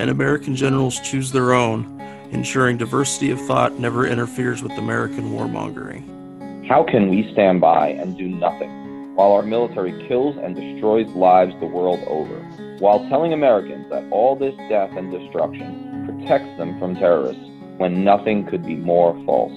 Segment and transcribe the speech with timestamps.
[0.00, 2.00] and American generals choose their own,
[2.30, 6.66] ensuring diversity of thought never interferes with American warmongering.
[6.66, 11.52] How can we stand by and do nothing while our military kills and destroys lives
[11.60, 12.34] the world over,
[12.78, 17.44] while telling Americans that all this death and destruction protects them from terrorists
[17.76, 19.52] when nothing could be more false.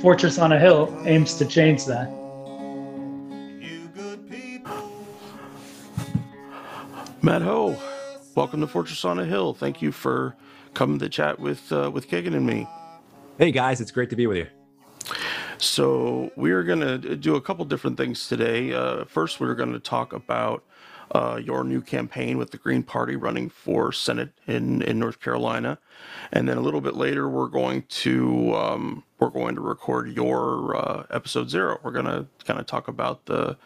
[0.00, 2.10] Fortress on a Hill aims to change that.
[7.20, 7.78] Matt Hoh,
[8.36, 9.54] welcome to Fortress on a Hill.
[9.54, 10.34] Thank you for
[10.74, 12.66] coming to chat with uh, with Kagan and me.
[13.38, 14.46] Hey guys, it's great to be with you.
[15.58, 18.72] So we're going to do a couple different things today.
[18.72, 20.64] Uh, first, we're going to talk about
[21.12, 25.78] uh, your new campaign with the Green Party running for Senate in, in North Carolina,
[26.32, 30.76] and then a little bit later we're going to um, we're going to record your
[30.76, 31.80] uh, episode zero.
[31.82, 33.56] We're going to kind of talk about the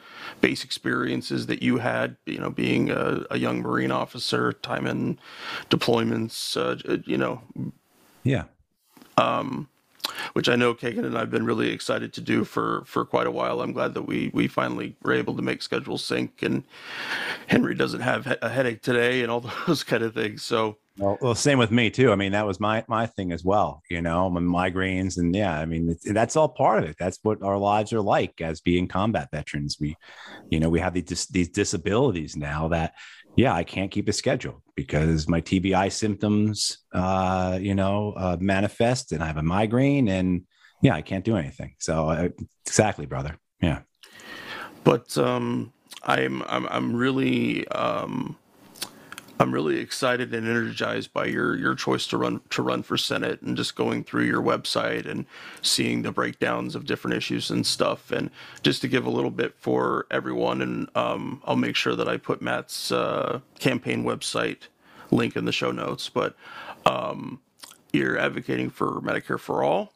[0.40, 5.18] base experiences that you had, you know, being a, a young Marine officer, time in
[5.68, 7.42] deployments, uh, you know.
[8.22, 8.44] Yeah.
[9.16, 9.68] Um,
[10.32, 13.30] which I know Kagan and I've been really excited to do for for quite a
[13.30, 13.60] while.
[13.60, 16.62] I'm glad that we we finally were able to make schedules sync, and
[17.48, 20.42] Henry doesn't have a headache today, and all those kind of things.
[20.42, 20.78] So.
[20.98, 22.10] Well, well, same with me too.
[22.10, 23.82] I mean, that was my my thing as well.
[23.88, 26.96] You know, my migraines, and yeah, I mean, that's all part of it.
[26.98, 29.76] That's what our lives are like as being combat veterans.
[29.80, 29.96] We,
[30.50, 32.94] you know, we have these these disabilities now that
[33.38, 39.12] yeah, I can't keep a schedule because my TBI symptoms, uh, you know, uh, manifest
[39.12, 40.42] and I have a migraine and
[40.82, 41.74] yeah, I can't do anything.
[41.78, 42.32] So
[42.66, 43.38] exactly, brother.
[43.62, 43.82] Yeah.
[44.82, 48.36] But um, I'm, I'm, I'm really, um,
[49.40, 53.40] I'm really excited and energized by your your choice to run to run for Senate
[53.40, 55.26] and just going through your website and
[55.62, 58.10] seeing the breakdowns of different issues and stuff.
[58.10, 58.30] And
[58.62, 62.16] just to give a little bit for everyone, and um, I'll make sure that I
[62.16, 64.62] put Matt's uh, campaign website
[65.12, 66.08] link in the show notes.
[66.08, 66.34] But
[66.84, 67.40] um,
[67.92, 69.92] you're advocating for Medicare for all,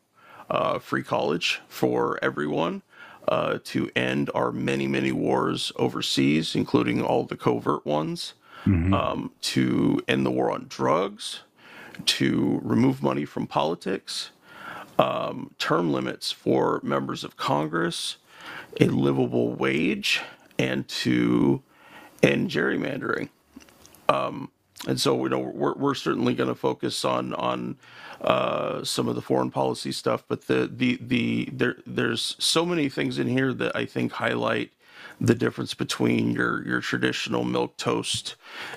[0.50, 2.82] uh, free college for everyone.
[3.28, 8.34] Uh, to end our many, many wars overseas, including all the covert ones
[8.64, 8.94] mm-hmm.
[8.94, 11.40] um, to end the war on drugs,
[12.06, 14.30] to remove money from politics,
[14.98, 18.16] um, term limits for members of Congress,
[18.80, 20.20] a livable wage,
[20.58, 21.62] and to
[22.22, 23.28] end gerrymandering.
[24.08, 24.50] Um,
[24.86, 27.76] and so, you know, we're, we're certainly going to focus on on
[28.20, 32.88] uh, some of the foreign policy stuff, but the the the there there's so many
[32.88, 34.72] things in here that I think highlight
[35.22, 38.36] the difference between your your traditional milk toast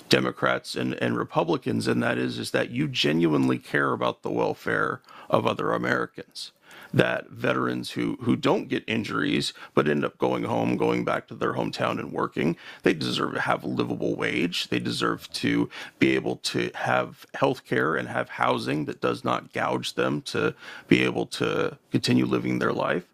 [0.10, 5.02] Democrats and, and Republicans, and that is is that you genuinely care about the welfare
[5.30, 6.54] of other Americans.
[6.94, 11.36] That veterans who who don't get injuries but end up going home, going back to
[11.36, 14.70] their hometown and working, they deserve to have a livable wage.
[14.70, 15.70] They deserve to
[16.00, 20.56] be able to have health care and have housing that does not gouge them to
[20.88, 23.06] be able to continue living their life.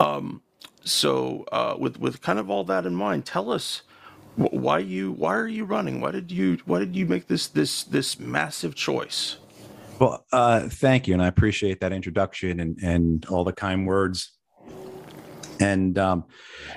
[0.00, 0.42] Um,
[0.84, 3.82] so uh, with with kind of all that in mind, tell us
[4.36, 6.00] why you why are you running?
[6.00, 9.36] Why did you why did you make this this this massive choice?
[9.98, 14.32] Well, uh, thank you, and I appreciate that introduction and and all the kind words.
[15.60, 16.24] And um,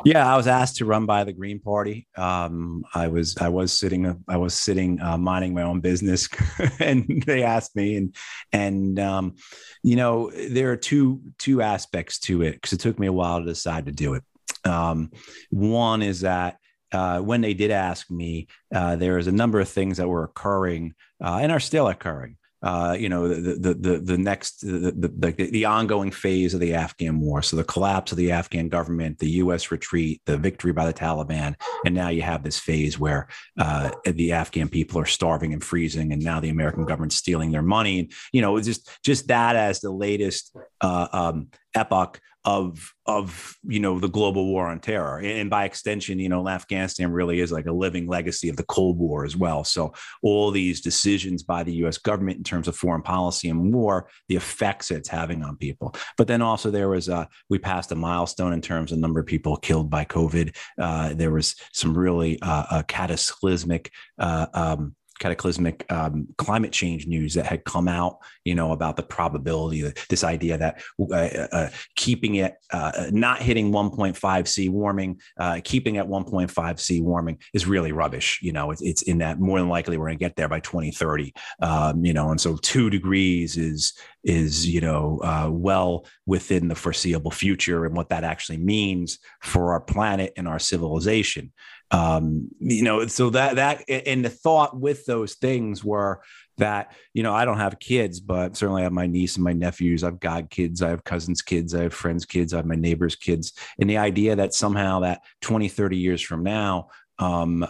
[0.04, 2.08] yeah, I was asked to run by the Green Party.
[2.16, 6.28] Um, I was I was sitting I was sitting uh, minding my own business,
[6.80, 8.16] and they asked me, and
[8.52, 9.36] and um,
[9.84, 13.40] you know there are two two aspects to it because it took me a while
[13.40, 14.24] to decide to do it.
[14.64, 15.12] Um,
[15.50, 16.58] one is that
[16.92, 20.24] uh, when they did ask me, uh, there was a number of things that were
[20.24, 20.94] occurring
[21.24, 25.32] uh, and are still occurring uh, you know, the the the, the next the, the,
[25.32, 27.44] the ongoing phase of the Afghan war.
[27.44, 29.70] So the collapse of the Afghan government, the U.S.
[29.70, 31.54] retreat, the victory by the Taliban,
[31.86, 33.28] and now you have this phase where
[33.60, 37.62] uh, the Afghan people are starving and freezing, and now the American government's stealing their
[37.62, 38.00] money.
[38.00, 43.80] And you know, just just that as the latest uh, um, epoch of of you
[43.80, 45.20] know the global war on terror.
[45.20, 48.98] And by extension you know afghanistan really is like a living legacy of the cold
[48.98, 49.64] war as well.
[49.64, 54.10] So all these decisions by the us government in terms of foreign policy and war
[54.30, 55.96] the effects it's having on people.
[56.18, 59.26] But then also there was a we passed a milestone in terms of number of
[59.26, 60.56] people killed by covid.
[60.80, 67.46] Uh, there was some really uh, cataclysmic uh, um, cataclysmic um, climate change news that
[67.46, 72.56] had come out, you know, about the probability, this idea that uh, uh, keeping it,
[72.72, 78.40] uh, not hitting 1.5 C warming, uh, keeping at 1.5 C warming is really rubbish.
[78.42, 80.60] You know, it's, it's in that more than likely we're going to get there by
[80.60, 81.34] 2030.
[81.62, 83.94] Um, you know, and so two degrees is
[84.26, 89.72] is you know uh, well within the foreseeable future and what that actually means for
[89.72, 91.52] our planet and our civilization
[91.92, 96.22] um, you know so that that and the thought with those things were
[96.58, 99.52] that you know i don't have kids but certainly i have my niece and my
[99.52, 102.76] nephews i've got kids i have cousins kids i have friends kids i have my
[102.76, 103.54] neighbors kids.
[103.80, 107.66] And the idea that somehow that 20 30 years from now um,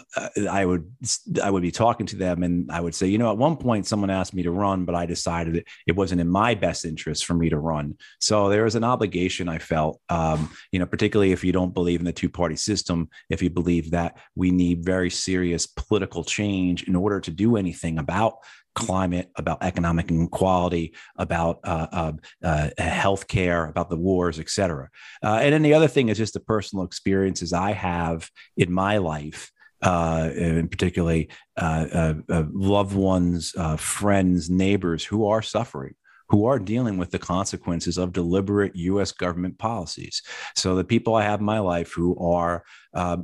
[0.50, 0.92] I would
[1.42, 3.86] I would be talking to them and I would say, you know, at one point
[3.86, 7.26] someone asked me to run, but I decided it, it wasn't in my best interest
[7.26, 7.98] for me to run.
[8.20, 12.00] So there was an obligation I felt, um, you know, particularly if you don't believe
[12.00, 16.84] in the two party system, if you believe that we need very serious political change
[16.84, 18.38] in order to do anything about
[18.76, 22.12] climate, about economic inequality, about uh, uh,
[22.44, 24.90] uh, healthcare, about the wars, et cetera.
[25.24, 28.98] Uh, and then the other thing is just the personal experiences I have in my
[28.98, 29.52] life.
[29.82, 35.94] Uh, and particularly uh, loved ones, friends, neighbors who are suffering,
[36.30, 39.12] who are dealing with the consequences of deliberate U.S.
[39.12, 40.24] government policies.
[40.56, 42.64] So the people I have in my life who are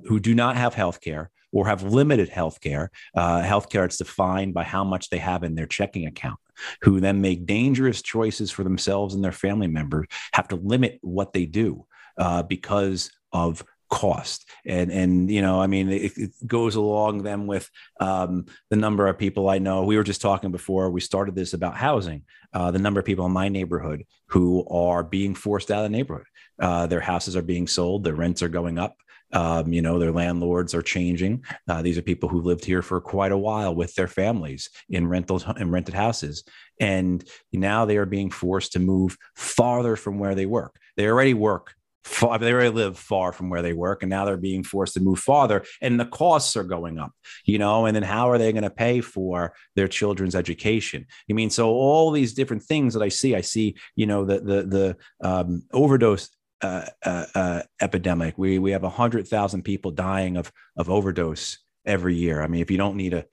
[0.05, 2.91] who do not have health care, or have limited health care.
[3.15, 6.39] Uh, health care is defined by how much they have in their checking account,
[6.81, 11.33] who then make dangerous choices for themselves and their family members, have to limit what
[11.33, 11.85] they do
[12.17, 17.45] uh, because of cost and and you know i mean it, it goes along then
[17.45, 17.69] with
[17.99, 21.53] um, the number of people i know we were just talking before we started this
[21.53, 25.83] about housing uh, the number of people in my neighborhood who are being forced out
[25.83, 26.25] of the neighborhood
[26.61, 28.95] uh, their houses are being sold their rents are going up
[29.33, 31.43] um, you know, their landlords are changing.
[31.67, 35.07] Uh, these are people who lived here for quite a while with their families in
[35.07, 36.43] rental in rented houses,
[36.79, 40.75] and now they are being forced to move farther from where they work.
[40.97, 41.73] They already work
[42.03, 44.99] far, they already live far from where they work, and now they're being forced to
[44.99, 47.11] move farther, and the costs are going up.
[47.45, 51.05] You know, and then how are they going to pay for their children's education?
[51.29, 54.39] I mean, so all these different things that I see, I see, you know, the
[54.39, 56.29] the the um, overdose
[56.61, 58.37] uh, uh, uh, epidemic.
[58.37, 62.41] We we have hundred thousand people dying of of overdose every year.
[62.41, 63.25] I mean, if you don't need a,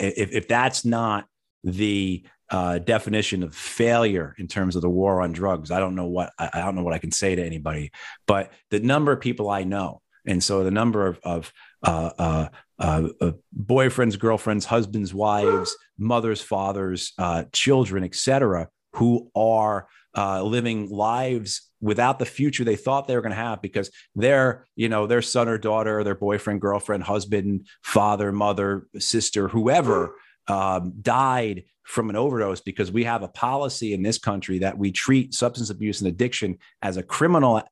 [0.00, 1.26] if if that's not
[1.62, 6.06] the uh, definition of failure in terms of the war on drugs, I don't know
[6.06, 7.92] what I, I, don't know what I can say to anybody.
[8.26, 11.52] But the number of people I know, and so the number of of
[11.84, 12.48] uh,
[12.78, 17.12] uh, boyfriends, girlfriends, husbands, wives, mothers, fathers,
[17.52, 19.86] children, etc., who are
[20.16, 24.88] living lives without the future they thought they were going to have because their you
[24.88, 30.14] know their son or daughter their boyfriend girlfriend husband father mother sister whoever
[30.48, 34.92] um, died from an overdose because we have a policy in this country that we
[34.92, 37.62] treat substance abuse and addiction as a criminal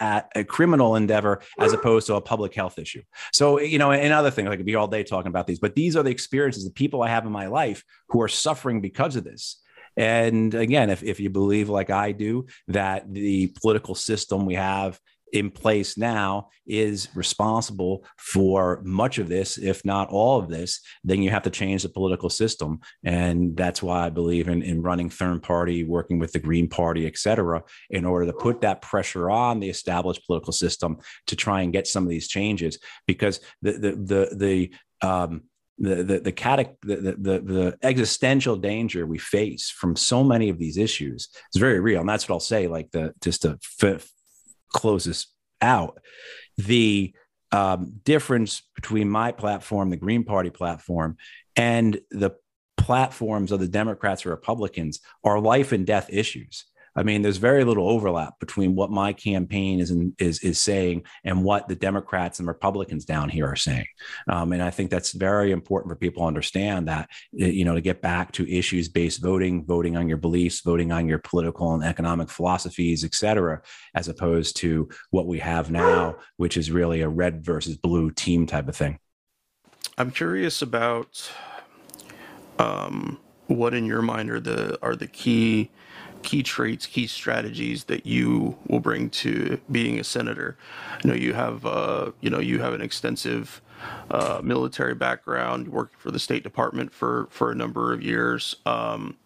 [0.00, 3.02] a, a criminal endeavor as opposed to a public health issue.
[3.32, 5.76] So, you know, and other things, I could be all day talking about these, but
[5.76, 9.14] these are the experiences the people I have in my life who are suffering because
[9.14, 9.60] of this.
[10.00, 14.98] And again, if, if you believe, like I do, that the political system we have
[15.32, 21.22] in place now is responsible for much of this, if not all of this, then
[21.22, 22.80] you have to change the political system.
[23.04, 27.06] And that's why I believe in, in running third party, working with the Green Party,
[27.06, 31.60] et cetera, in order to put that pressure on the established political system to try
[31.62, 32.78] and get some of these changes.
[33.06, 34.58] Because the the the the
[35.08, 35.42] um,
[35.80, 40.58] the the the, catac- the, the the existential danger we face from so many of
[40.58, 42.68] these issues is very real, and that's what I'll say.
[42.68, 44.08] Like the just to f-
[44.68, 45.26] close this
[45.62, 45.98] out,
[46.58, 47.14] the
[47.50, 51.16] um, difference between my platform, the Green Party platform,
[51.56, 52.32] and the
[52.76, 56.66] platforms of the Democrats or Republicans are life and death issues.
[56.96, 61.04] I mean, there's very little overlap between what my campaign is in, is is saying
[61.24, 63.86] and what the Democrats and Republicans down here are saying.
[64.28, 67.80] Um, and I think that's very important for people to understand that you know to
[67.80, 71.84] get back to issues based voting, voting on your beliefs, voting on your political and
[71.84, 73.62] economic philosophies, et cetera,
[73.94, 78.46] as opposed to what we have now, which is really a red versus blue team
[78.46, 78.98] type of thing.
[79.96, 81.30] I'm curious about
[82.58, 85.70] um, what in your mind are the are the key
[86.22, 90.56] key traits, key strategies that you will bring to being a senator.
[91.04, 93.60] You know, you have uh, you know you have an extensive
[94.10, 98.56] uh, military background, worked for the State Department for for a number of years.
[98.66, 99.16] Um,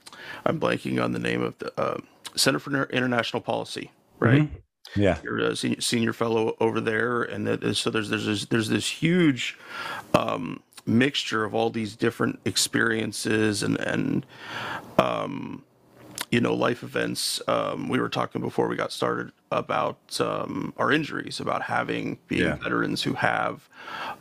[0.44, 1.98] I'm blanking on the name of the uh,
[2.36, 4.42] Center for International Policy, right?
[4.42, 5.00] Mm-hmm.
[5.00, 8.68] Yeah, you're a senior, senior, fellow over there, and that so there's there's this, there's
[8.68, 9.58] this huge
[10.12, 14.26] um, mixture of all these different experiences and and
[14.98, 15.64] um,
[16.34, 17.40] you know life events.
[17.46, 22.42] Um, we were talking before we got started about um, our injuries, about having being
[22.42, 22.56] Yeah.
[22.56, 23.68] veterans who have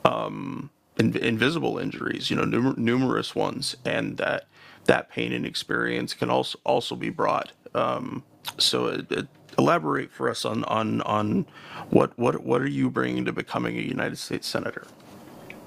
[0.05, 4.46] um, in, invisible injuries, you know, numer- numerous ones, and that
[4.86, 7.51] that pain and experience can also also be brought.
[7.74, 8.24] Um,
[8.60, 9.27] so, it, it,
[9.58, 11.48] elaborate for us on on on
[11.89, 14.86] what what what are you bringing to becoming a United States senator?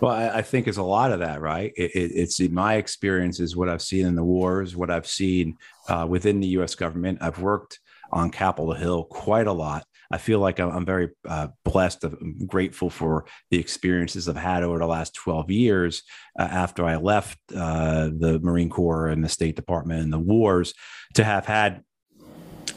[0.00, 1.72] Well, I, I think it's a lot of that, right?
[1.76, 5.56] It, it, it's in my experiences, what I've seen in the wars, what I've seen
[5.88, 6.74] uh, within the U.S.
[6.74, 7.18] government.
[7.22, 7.80] I've worked
[8.12, 9.86] on Capitol Hill quite a lot.
[10.10, 12.04] I feel like I'm, I'm very uh, blessed.
[12.04, 16.02] I'm grateful for the experiences I've had over the last 12 years
[16.38, 20.74] uh, after I left uh, the Marine Corps and the State Department and the wars
[21.14, 21.82] to have had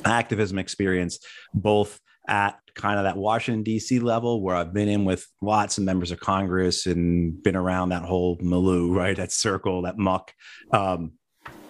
[0.05, 1.19] activism experience
[1.53, 1.99] both
[2.29, 3.99] at kind of that Washington D.C.
[3.99, 8.03] level where I've been in with lots of members of Congress and been around that
[8.03, 9.17] whole milieu, right?
[9.17, 10.33] That circle, that muck.
[10.71, 11.13] Um,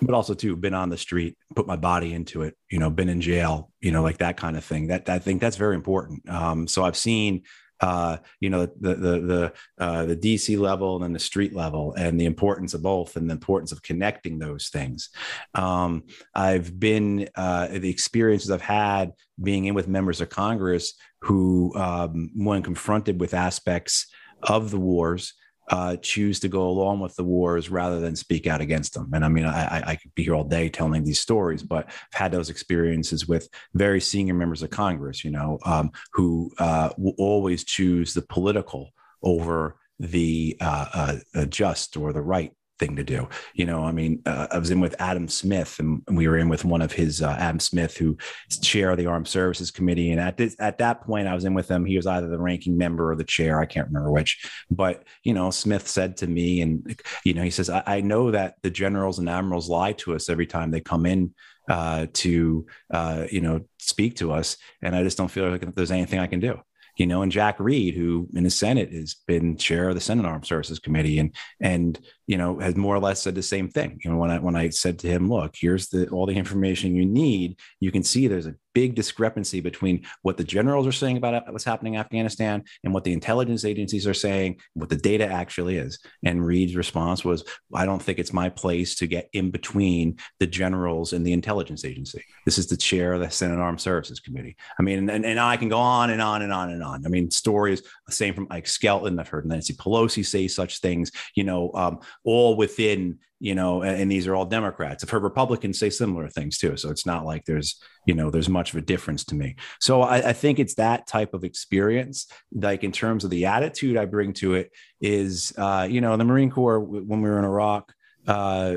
[0.01, 3.09] but also too been on the street, put my body into it, you know, been
[3.09, 4.87] in jail, you know, like that kind of thing.
[4.87, 6.27] That I think that's very important.
[6.29, 7.43] Um, so I've seen
[7.81, 11.93] uh, you know, the the the uh, the DC level and then the street level,
[11.93, 15.09] and the importance of both, and the importance of connecting those things.
[15.55, 16.03] Um,
[16.36, 22.31] I've been uh, the experiences I've had being in with members of Congress who, um,
[22.36, 24.07] when confronted with aspects
[24.43, 25.33] of the wars,
[25.69, 29.09] uh, choose to go along with the wars rather than speak out against them.
[29.13, 32.19] And I mean, I, I, could be here all day telling these stories, but I've
[32.19, 37.13] had those experiences with very senior members of Congress, you know, um, who uh, will
[37.17, 43.27] always choose the political over the uh, uh, just or the right thing to do.
[43.53, 46.50] You know, I mean, uh, I was in with Adam Smith, and we were in
[46.50, 48.17] with one of his uh, Adam Smith, who
[48.62, 50.12] chair of the Armed Services Committee.
[50.12, 51.86] And at this, at that point, I was in with him.
[51.86, 53.59] He was either the ranking member or the chair.
[53.59, 54.50] I can't remember which.
[54.71, 58.31] But you know, Smith said to me, and you know, he says, I, I know
[58.31, 61.33] that the generals and admirals lie to us every time they come in
[61.69, 65.91] uh, to uh, you know speak to us, and I just don't feel like there's
[65.91, 66.59] anything I can do
[66.99, 70.25] you know, and Jack Reed, who in the Senate has been chair of the Senate
[70.25, 73.99] Armed Services Committee, and and you know has more or less said the same thing.
[74.03, 76.95] You know, when I when I said to him, "Look, here's the all the information
[76.95, 81.17] you need," you can see there's a big discrepancy between what the generals are saying
[81.17, 85.25] about what's happening in Afghanistan and what the intelligence agencies are saying, what the data
[85.25, 86.00] actually is.
[86.24, 87.43] And Reed's response was,
[87.74, 91.83] "I don't think it's my place to get in between the generals and the intelligence
[91.83, 92.24] agency.
[92.45, 95.57] This is the chair of the Senate Armed Services Committee." I mean, and, and I
[95.57, 97.05] can go on and on and on and on.
[97.05, 99.19] I mean, stories same from Ike Skelton.
[99.19, 101.12] I've heard Nancy Pelosi say such things.
[101.36, 105.79] You know, um, all within you know and, these are all democrats i've heard republicans
[105.79, 108.81] say similar things too so it's not like there's you know there's much of a
[108.81, 113.24] difference to me so I, I, think it's that type of experience like in terms
[113.24, 117.22] of the attitude i bring to it is uh, you know the marine corps when
[117.22, 117.93] we were in iraq
[118.27, 118.75] uh,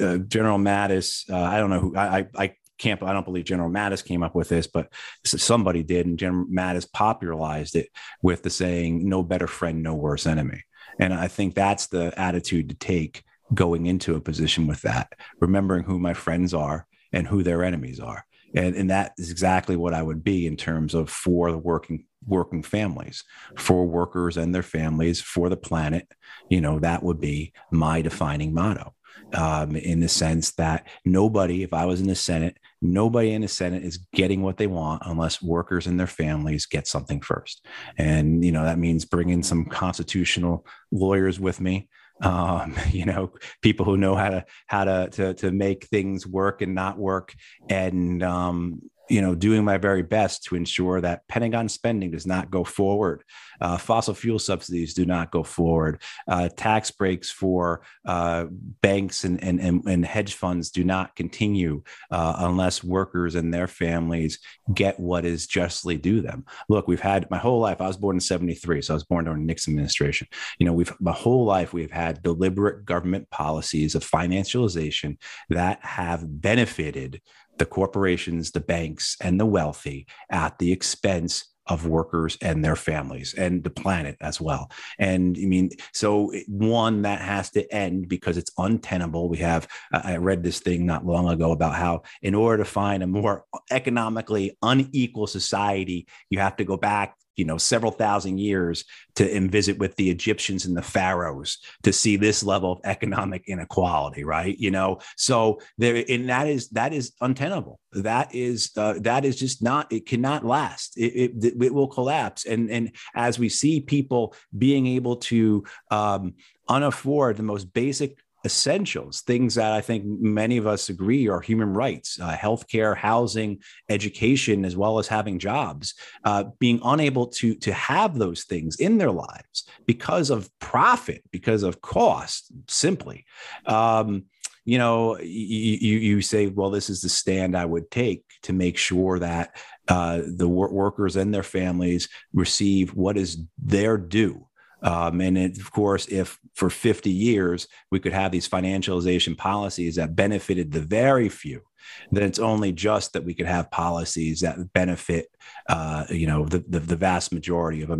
[0.00, 3.70] uh, general mattis uh, i don't know who i, I can't I don't believe General
[3.70, 4.92] Mattis came up with this, but
[5.24, 7.90] somebody did, and General Mattis popularized it
[8.22, 10.64] with the saying, "No better friend, no worse enemy."
[10.98, 13.22] And I think that's the attitude to take
[13.54, 18.00] going into a position with that, remembering who my friends are and who their enemies
[18.00, 18.24] are.
[18.54, 22.06] And, and that is exactly what I would be in terms of for the working
[22.26, 23.24] working families,
[23.56, 26.06] for workers and their families, for the planet.
[26.48, 28.94] You know, that would be my defining motto.
[29.34, 33.48] Um, in the sense that nobody, if I was in the Senate, nobody in the
[33.48, 37.64] Senate is getting what they want unless workers and their families get something first.
[37.96, 41.88] And, you know, that means bringing some constitutional lawyers with me
[42.20, 46.62] um, you know, people who know how to how to to to make things work
[46.62, 47.34] and not work,
[47.68, 52.50] and um, you know, doing my very best to ensure that Pentagon spending does not
[52.50, 53.22] go forward,
[53.60, 58.46] uh, fossil fuel subsidies do not go forward, uh, tax breaks for uh,
[58.80, 64.38] banks and, and, and, hedge funds do not continue uh, unless workers and their families
[64.72, 66.46] get what is justly due them.
[66.70, 69.26] Look, we've had my whole life, I was born in 73, so I was born
[69.26, 70.26] during Nixon administration.
[70.58, 75.18] You know, we've my whole life, we've had deliberate government policies of financialization
[75.50, 77.20] that have benefited
[77.58, 83.34] the corporations, the banks, and the wealthy at the expense of workers and their families
[83.34, 84.68] and the planet as well.
[84.98, 89.28] And I mean, so one that has to end because it's untenable.
[89.28, 93.02] We have, I read this thing not long ago about how, in order to find
[93.02, 98.84] a more economically unequal society, you have to go back you know several thousand years
[99.14, 103.44] to and visit with the egyptians and the pharaohs to see this level of economic
[103.46, 104.58] inequality right?
[104.58, 107.80] You know so there and that is that is untenable.
[107.92, 110.96] That is uh, that is just not it cannot last.
[110.96, 112.46] It, it, it will collapse.
[112.46, 116.34] And and as we see people being able to um,
[116.68, 121.72] unafford the most basic essentials, things that I think many of us agree are human
[121.72, 125.94] rights, uh, healthcare, housing, education, as well as having jobs,
[126.24, 131.62] uh, being unable to, to have those things in their lives because of profit, because
[131.62, 133.24] of cost, simply.
[133.66, 134.24] Um,
[134.64, 138.76] you know, you, you say, well, this is the stand I would take to make
[138.76, 139.56] sure that
[139.88, 144.46] uh, the workers and their families receive what is their due.
[144.82, 149.96] Um, and it, of course, if for 50 years we could have these financialization policies
[149.96, 151.62] that benefited the very few,
[152.10, 155.28] then it's only just that we could have policies that benefit,
[155.68, 157.90] uh, you know, the, the, the vast majority of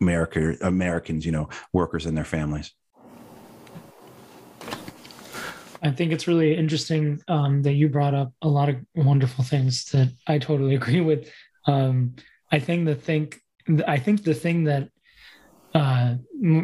[0.00, 2.72] America Americans, you know, workers and their families.
[5.82, 9.84] I think it's really interesting um, that you brought up a lot of wonderful things
[9.86, 11.30] that I totally agree with.
[11.66, 12.16] Um,
[12.50, 13.40] I think the think
[13.86, 14.88] I think the thing that
[15.74, 16.14] uh,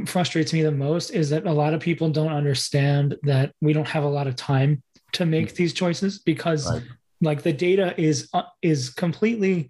[0.07, 3.89] frustrates me the most is that a lot of people don't understand that we don't
[3.89, 5.55] have a lot of time to make mm.
[5.57, 6.83] these choices because right.
[7.21, 9.69] like the data is uh, is completely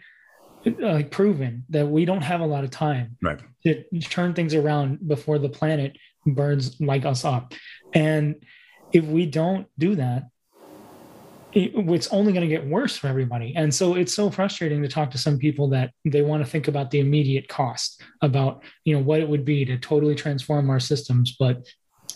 [0.84, 3.40] uh, proven that we don't have a lot of time right.
[3.64, 7.54] to turn things around before the planet burns like us up
[7.94, 8.44] and
[8.92, 10.24] if we don't do that
[11.52, 13.54] it, it's only going to get worse for everybody.
[13.56, 16.68] And so it's so frustrating to talk to some people that they want to think
[16.68, 20.80] about the immediate cost, about you know what it would be to totally transform our
[20.80, 21.36] systems.
[21.38, 21.66] But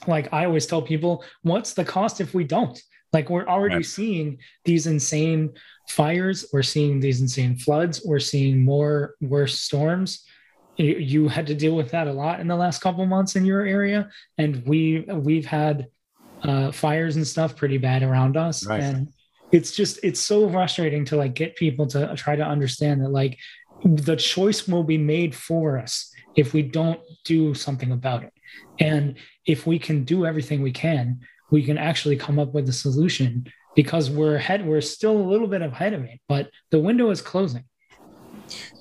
[0.07, 2.81] like I always tell people, what's the cost if we don't?
[3.13, 3.87] Like we're already right.
[3.87, 5.53] seeing these insane
[5.89, 10.25] fires, we're seeing these insane floods, we're seeing more worse storms.
[10.77, 13.65] You had to deal with that a lot in the last couple months in your
[13.65, 15.87] area, and we we've had
[16.43, 18.67] uh, fires and stuff pretty bad around us.
[18.67, 18.83] Right.
[18.83, 19.13] And
[19.55, 23.39] it's just it's so frustrating to like get people to try to understand that like
[23.85, 28.33] the choice will be made for us if we don't do something about it.
[28.81, 29.15] And
[29.47, 31.21] if we can do everything we can
[31.53, 33.47] we can actually come up with a solution
[33.77, 37.21] because we're ahead we're still a little bit ahead of it but the window is
[37.21, 37.65] closing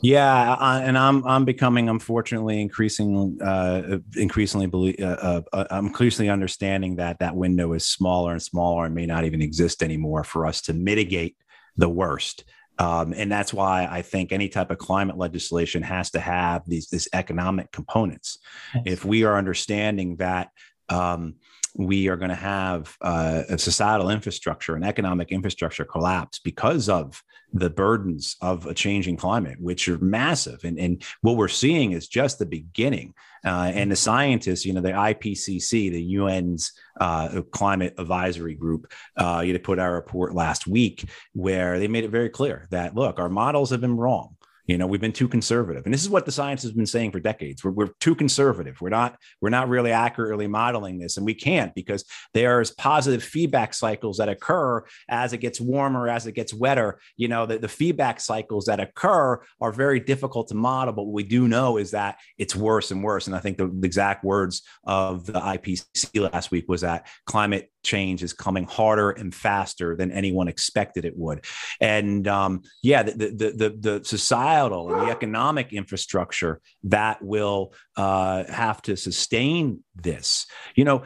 [0.01, 6.29] yeah, and I'm I'm becoming unfortunately increasing uh, increasingly believe uh, uh, uh, I'm increasingly
[6.29, 10.45] understanding that that window is smaller and smaller and may not even exist anymore for
[10.45, 11.37] us to mitigate
[11.77, 12.43] the worst.
[12.79, 16.89] Um, and that's why I think any type of climate legislation has to have these
[16.89, 18.39] these economic components.
[18.73, 18.83] Yes.
[18.85, 20.49] If we are understanding that
[20.89, 21.35] um,
[21.75, 27.23] we are going to have uh, a societal infrastructure and economic infrastructure collapse because of
[27.51, 30.63] the burdens of a changing climate, which are massive.
[30.63, 33.13] And, and what we're seeing is just the beginning.
[33.45, 39.43] Uh, and the scientists, you know, the IPCC, the UN's uh, climate advisory group, uh,
[39.45, 42.95] you know, put out a report last week where they made it very clear that
[42.95, 44.35] look, our models have been wrong.
[44.65, 47.11] You know, we've been too conservative, and this is what the science has been saying
[47.11, 47.63] for decades.
[47.63, 48.79] We're, we're too conservative.
[48.79, 53.73] We're not we're not really accurately modeling this, and we can't because there's positive feedback
[53.73, 57.01] cycles that occur as it gets warmer, as it gets wetter.
[57.17, 61.13] You know, the, the feedback cycles that occur are very difficult to model, but what
[61.13, 63.27] we do know is that it's worse and worse.
[63.27, 67.69] And I think the, the exact words of the IPCC last week was that climate
[67.83, 71.45] change is coming harder and faster than anyone expected it would.
[71.79, 78.43] And um, yeah, the, the, the, the, societal and the economic infrastructure that will uh,
[78.45, 80.45] have to sustain this.
[80.75, 81.03] You know,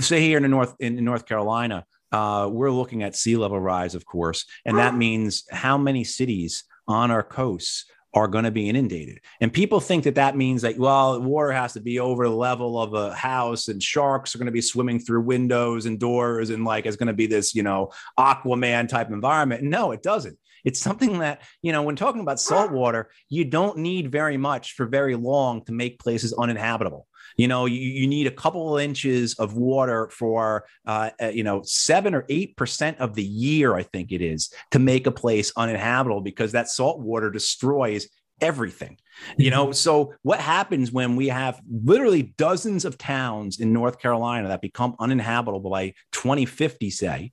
[0.00, 3.94] say here in the North, in North Carolina, uh, we're looking at sea level rise,
[3.94, 8.68] of course, and that means how many cities on our coasts are going to be
[8.68, 9.20] inundated.
[9.40, 12.80] And people think that that means that, well, water has to be over the level
[12.80, 16.64] of a house and sharks are going to be swimming through windows and doors and
[16.64, 19.64] like it's going to be this, you know, Aquaman type environment.
[19.64, 20.38] No, it doesn't.
[20.64, 24.72] It's something that, you know, when talking about salt water, you don't need very much
[24.72, 27.06] for very long to make places uninhabitable.
[27.36, 31.42] You know, you, you need a couple of inches of water for, uh, uh you
[31.42, 35.10] know, seven or eight percent of the year, I think it is, to make a
[35.10, 38.08] place uninhabitable because that salt water destroys
[38.40, 38.98] everything.
[39.38, 44.48] You know so what happens when we have literally dozens of towns in north carolina
[44.48, 47.32] that become uninhabitable by 2050 say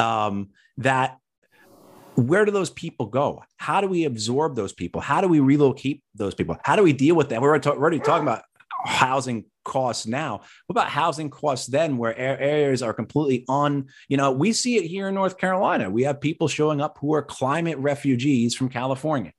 [0.00, 1.18] um, that
[2.16, 3.42] where do those people go?
[3.56, 5.00] How do we absorb those people?
[5.00, 6.56] How do we relocate those people?
[6.64, 8.42] How do we deal with that we're already talking about
[8.84, 10.38] housing costs now.
[10.66, 13.88] What about housing costs then, where areas are completely on?
[14.08, 15.90] You know, we see it here in North Carolina.
[15.90, 19.32] We have people showing up who are climate refugees from California.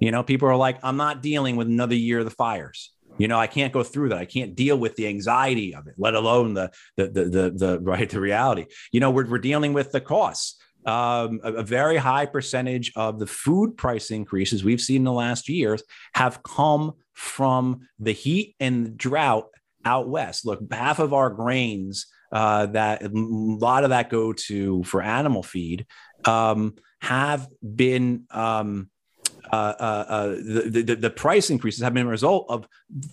[0.00, 2.92] You know, people are like, I'm not dealing with another year of the fires.
[3.18, 4.18] You know, I can't go through that.
[4.18, 7.80] I can't deal with the anxiety of it, let alone the the the the, the
[7.80, 8.66] right the reality.
[8.92, 10.56] You know, we're we're dealing with the costs.
[10.88, 15.12] Um, a, a, very high percentage of the food price increases we've seen in the
[15.12, 15.82] last years
[16.14, 19.48] have come from the heat and drought
[19.84, 20.46] out west.
[20.46, 25.42] Look, half of our grains uh, that a lot of that go to for animal
[25.42, 25.84] feed
[26.24, 28.88] um, have been um,
[29.52, 32.66] uh, uh, uh the, the, the price increases have been a result of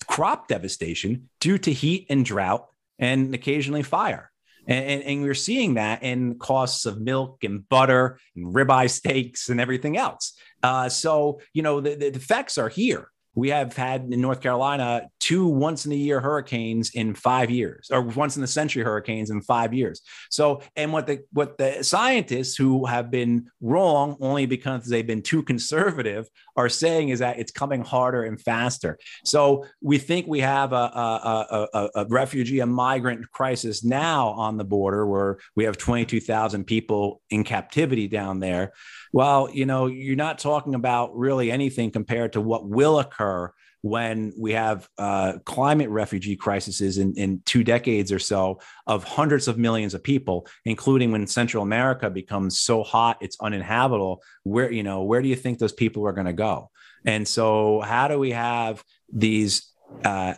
[0.07, 2.67] crop devastation due to heat and drought
[2.99, 4.31] and occasionally fire.
[4.67, 9.61] And, and, we're seeing that in costs of milk and butter and ribeye steaks and
[9.61, 10.33] everything else.
[10.63, 15.09] Uh, so, you know, the, the effects are here we have had in North Carolina
[15.19, 19.29] two once in a year hurricanes in five years, or once in the century hurricanes
[19.29, 20.01] in five years.
[20.29, 25.21] So, and what the what the scientists who have been wrong only because they've been
[25.21, 28.97] too conservative are saying is that it's coming harder and faster.
[29.25, 34.57] So we think we have a, a, a, a refugee, a migrant crisis now on
[34.57, 38.71] the border where we have 22,000 people in captivity down there
[39.15, 43.49] well, you know, you're not talking about really anything compared to what will occur
[43.81, 49.47] when we have uh, climate refugee crises in, in two decades or so of hundreds
[49.47, 54.21] of millions of people, including when Central America becomes so hot it's uninhabitable.
[54.43, 56.69] Where you know where do you think those people are going to go?
[57.05, 59.71] And so, how do we have these
[60.03, 60.33] uh,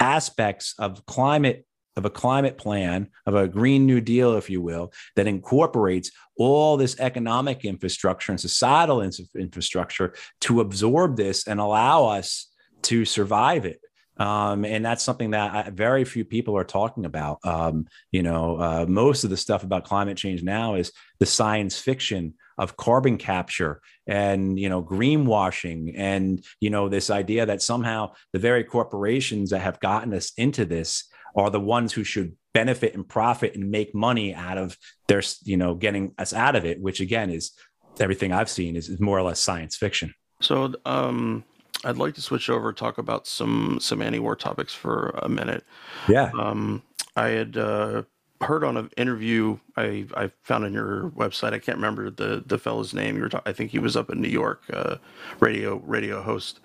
[0.00, 1.65] aspects of climate
[1.96, 6.76] of a climate plan, of a Green New Deal, if you will, that incorporates all
[6.76, 9.02] this economic infrastructure and societal
[9.34, 12.48] infrastructure to absorb this and allow us
[12.82, 13.80] to survive it.
[14.18, 17.38] Um, and that's something that I, very few people are talking about.
[17.44, 21.78] Um, you know, uh, most of the stuff about climate change now is the science
[21.78, 28.10] fiction of carbon capture and you know greenwashing and you know this idea that somehow
[28.32, 31.04] the very corporations that have gotten us into this
[31.36, 35.56] are the ones who should benefit and profit and make money out of their, you
[35.56, 37.52] know, getting us out of it, which again is
[38.00, 40.14] everything I've seen is, is more or less science fiction.
[40.40, 41.44] So, um,
[41.84, 45.64] I'd like to switch over talk about some some anti-war topics for a minute.
[46.08, 46.30] Yeah.
[46.38, 46.82] Um,
[47.16, 48.02] I had uh,
[48.40, 51.52] heard on an interview I, I found on your website.
[51.52, 53.16] I can't remember the the fellow's name.
[53.16, 54.96] You were I think he was up in New York, uh,
[55.40, 56.60] radio radio host.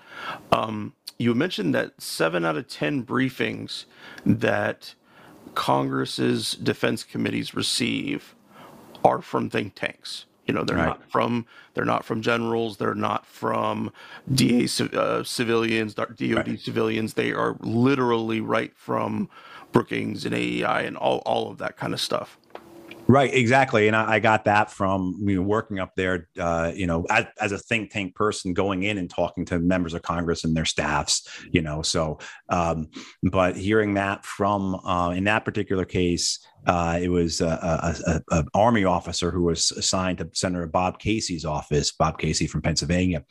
[0.51, 3.86] Um, you mentioned that seven out of 10 briefings
[4.26, 4.95] that
[5.56, 8.36] Congress's defense committees receive
[9.04, 10.26] are from think tanks.
[10.47, 10.88] You know, they're right.
[10.88, 13.91] not from they're not from generals, they're not from
[14.34, 16.60] DA uh, civilians, DOD right.
[16.60, 17.13] civilians.
[17.13, 19.30] They are literally right from
[19.71, 22.38] Brookings and AEI and all all of that kind of stuff.
[23.12, 26.88] Right, exactly, and I, I, got that from you know working up there, uh, you
[26.88, 30.45] know, as, as, a think tank person, going in and talking to members of Congress
[30.45, 31.82] and their staffs, you know.
[31.82, 32.88] So, um,
[33.21, 38.45] but hearing that from uh, in that particular case, uh, it was a, a, a,
[38.54, 43.24] army officer who was assigned to Senator Bob Casey's office, Bob Casey from Pennsylvania,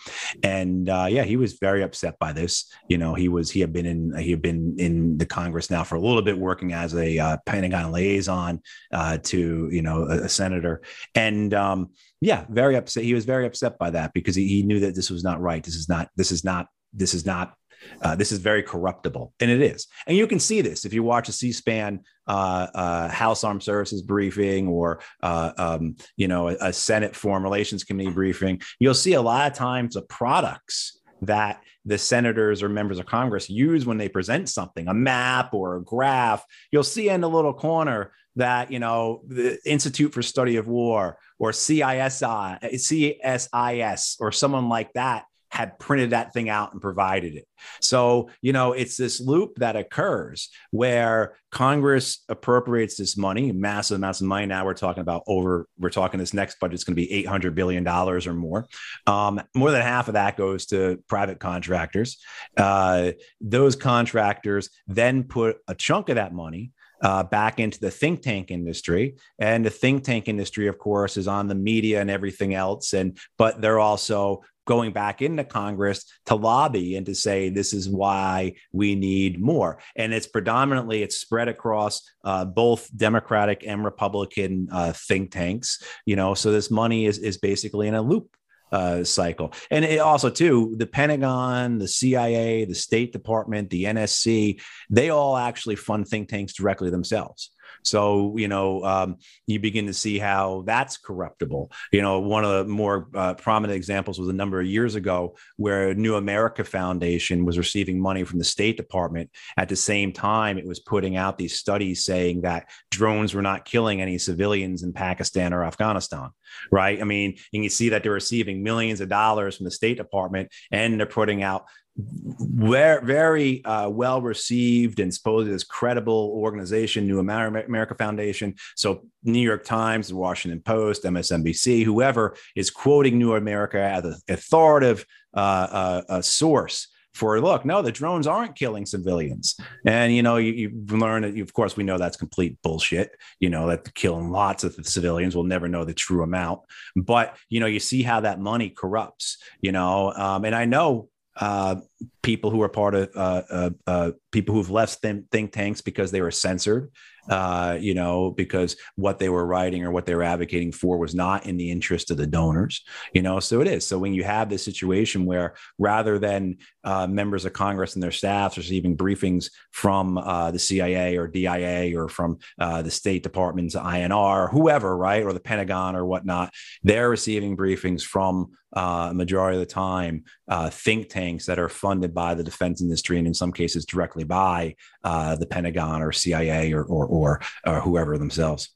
[0.43, 2.73] and uh, yeah, he was very upset by this.
[2.89, 5.85] You know, he was he had been in he had been in the Congress now
[5.85, 8.61] for a little bit, working as a uh, Pentagon liaison
[8.93, 10.83] uh, to you know a, senator,
[11.15, 11.91] and um,
[12.21, 13.05] yeah, very upset.
[13.05, 15.63] He was very upset by that because he, he knew that this was not right.
[15.63, 17.55] This is not this is not this is not
[18.03, 19.87] uh, this is very corruptible, and it is.
[20.07, 24.03] And you can see this if you watch a C-SPAN uh, uh, House Armed Services
[24.03, 28.61] briefing or uh, um, you know a, a Senate Foreign Relations Committee briefing.
[28.79, 33.51] You'll see a lot of times the products that the senators or members of Congress
[33.51, 36.45] use when they present something, a map or a graph.
[36.71, 41.19] You'll see in the little corner that you know the Institute for Study of War
[41.41, 47.47] or CISI, CSIS, or someone like that had printed that thing out and provided it.
[47.81, 54.21] So, you know, it's this loop that occurs where Congress appropriates this money, massive amounts
[54.21, 54.47] of money.
[54.47, 57.55] Now we're talking about over, we're talking this next budget is going to be $800
[57.55, 58.67] billion or more.
[59.07, 62.19] Um, more than half of that goes to private contractors.
[62.57, 68.23] Uh, those contractors then put a chunk of that money uh, back into the think
[68.23, 69.17] tank industry.
[69.39, 72.93] And the think tank industry, of course, is on the media and everything else.
[72.93, 77.89] And but they're also going back into Congress to lobby and to say this is
[77.89, 79.79] why we need more.
[79.97, 85.83] And it's predominantly it's spread across uh, both Democratic and Republican uh, think tanks.
[86.07, 88.37] You know, so this money is is basically in a loop
[88.73, 89.53] uh, cycle.
[89.71, 95.37] And it also, too, the Pentagon, the CIA, the State Department, the NSC, they all
[95.37, 97.51] actually fund think tanks directly themselves.
[97.83, 99.17] So, you know, um,
[99.47, 101.71] you begin to see how that's corruptible.
[101.93, 105.37] You know, one of the more uh, prominent examples was a number of years ago
[105.57, 109.31] where New America Foundation was receiving money from the State Department.
[109.57, 113.65] At the same time, it was putting out these studies saying that drones were not
[113.65, 116.31] killing any civilians in Pakistan or Afghanistan,
[116.71, 117.01] right?
[117.01, 120.51] I mean, and you see that they're receiving millions of dollars from the State Department
[120.71, 121.65] and they're putting out
[121.97, 128.55] very, very uh, well received and supposed as credible organization, New America Foundation.
[128.77, 134.17] So New York Times, the Washington Post, MSNBC, whoever is quoting New America as an
[134.29, 139.57] authoritative uh, uh, source for look no the drones aren't killing civilians.
[139.85, 143.11] And you know you, you learn that of course we know that's complete bullshit.
[143.41, 146.61] You know that killing lots of civilians we'll never know the true amount.
[146.95, 151.09] But you know you see how that money corrupts you know um, and i know
[151.37, 151.77] uh,
[152.23, 156.21] people who are part of uh, uh, uh people who've left think tanks because they
[156.21, 156.91] were censored
[157.29, 161.15] uh, you know, because what they were writing or what they were advocating for was
[161.15, 163.41] not in the interest of the donors, you know.
[163.41, 163.87] So it is.
[163.87, 168.11] So when you have this situation where rather than uh, members of Congress and their
[168.11, 173.75] staffs receiving briefings from uh, the CIA or DIA or from uh, the State Department's
[173.75, 179.61] INR, whoever, right, or the Pentagon or whatnot, they're receiving briefings from uh, majority of
[179.61, 183.53] the time uh, think tanks that are funded by the defense industry and in some
[183.53, 188.71] cases directly by uh, the Pentagon or CIA or, or, or, or whoever themselves.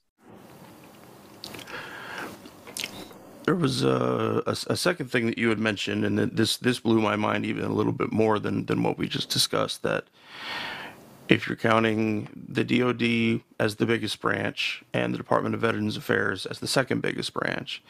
[3.45, 7.01] There was a, a, a, second thing that you had mentioned, and this this blew
[7.01, 9.83] my mind even a little bit more than than what we just discussed.
[9.83, 10.05] That
[11.29, 16.47] if you're counting the DoD as the biggest branch and the Department of Veterans Affairs
[16.47, 17.83] as the second biggest branch,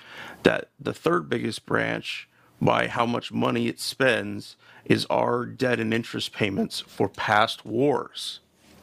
[0.43, 2.29] that the third biggest branch
[2.61, 8.41] by how much money it spends is our debt and interest payments for past wars.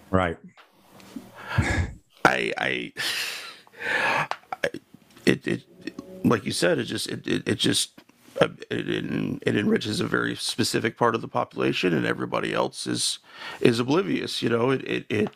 [0.10, 0.38] Right.
[2.26, 2.94] I, I,
[4.64, 4.70] I
[5.26, 5.64] it, it,
[6.32, 8.02] like you said, it just, it, it, it just,
[8.40, 13.20] uh, it, it enriches a very specific part of the population, and everybody else is
[13.60, 14.42] is oblivious.
[14.42, 15.30] You know, it, it, it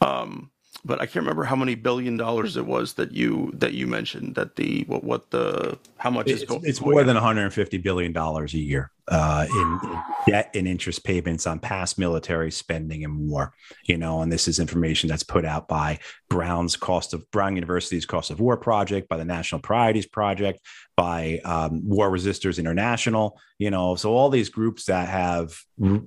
[0.00, 0.50] um,
[0.84, 4.36] but I can't remember how many billion dollars it was that you that you mentioned
[4.36, 6.62] that the what what the how much it's, is going.
[6.64, 11.46] It's more than 150 billion dollars a year uh, in, in, debt and interest payments
[11.46, 13.52] on past military spending and war.
[13.84, 18.06] You know, and this is information that's put out by Brown's cost of Brown University's
[18.06, 20.60] cost of war project, by the National Priorities Project,
[21.00, 23.40] by um, War Resisters International.
[23.56, 25.58] You know, so all these groups that have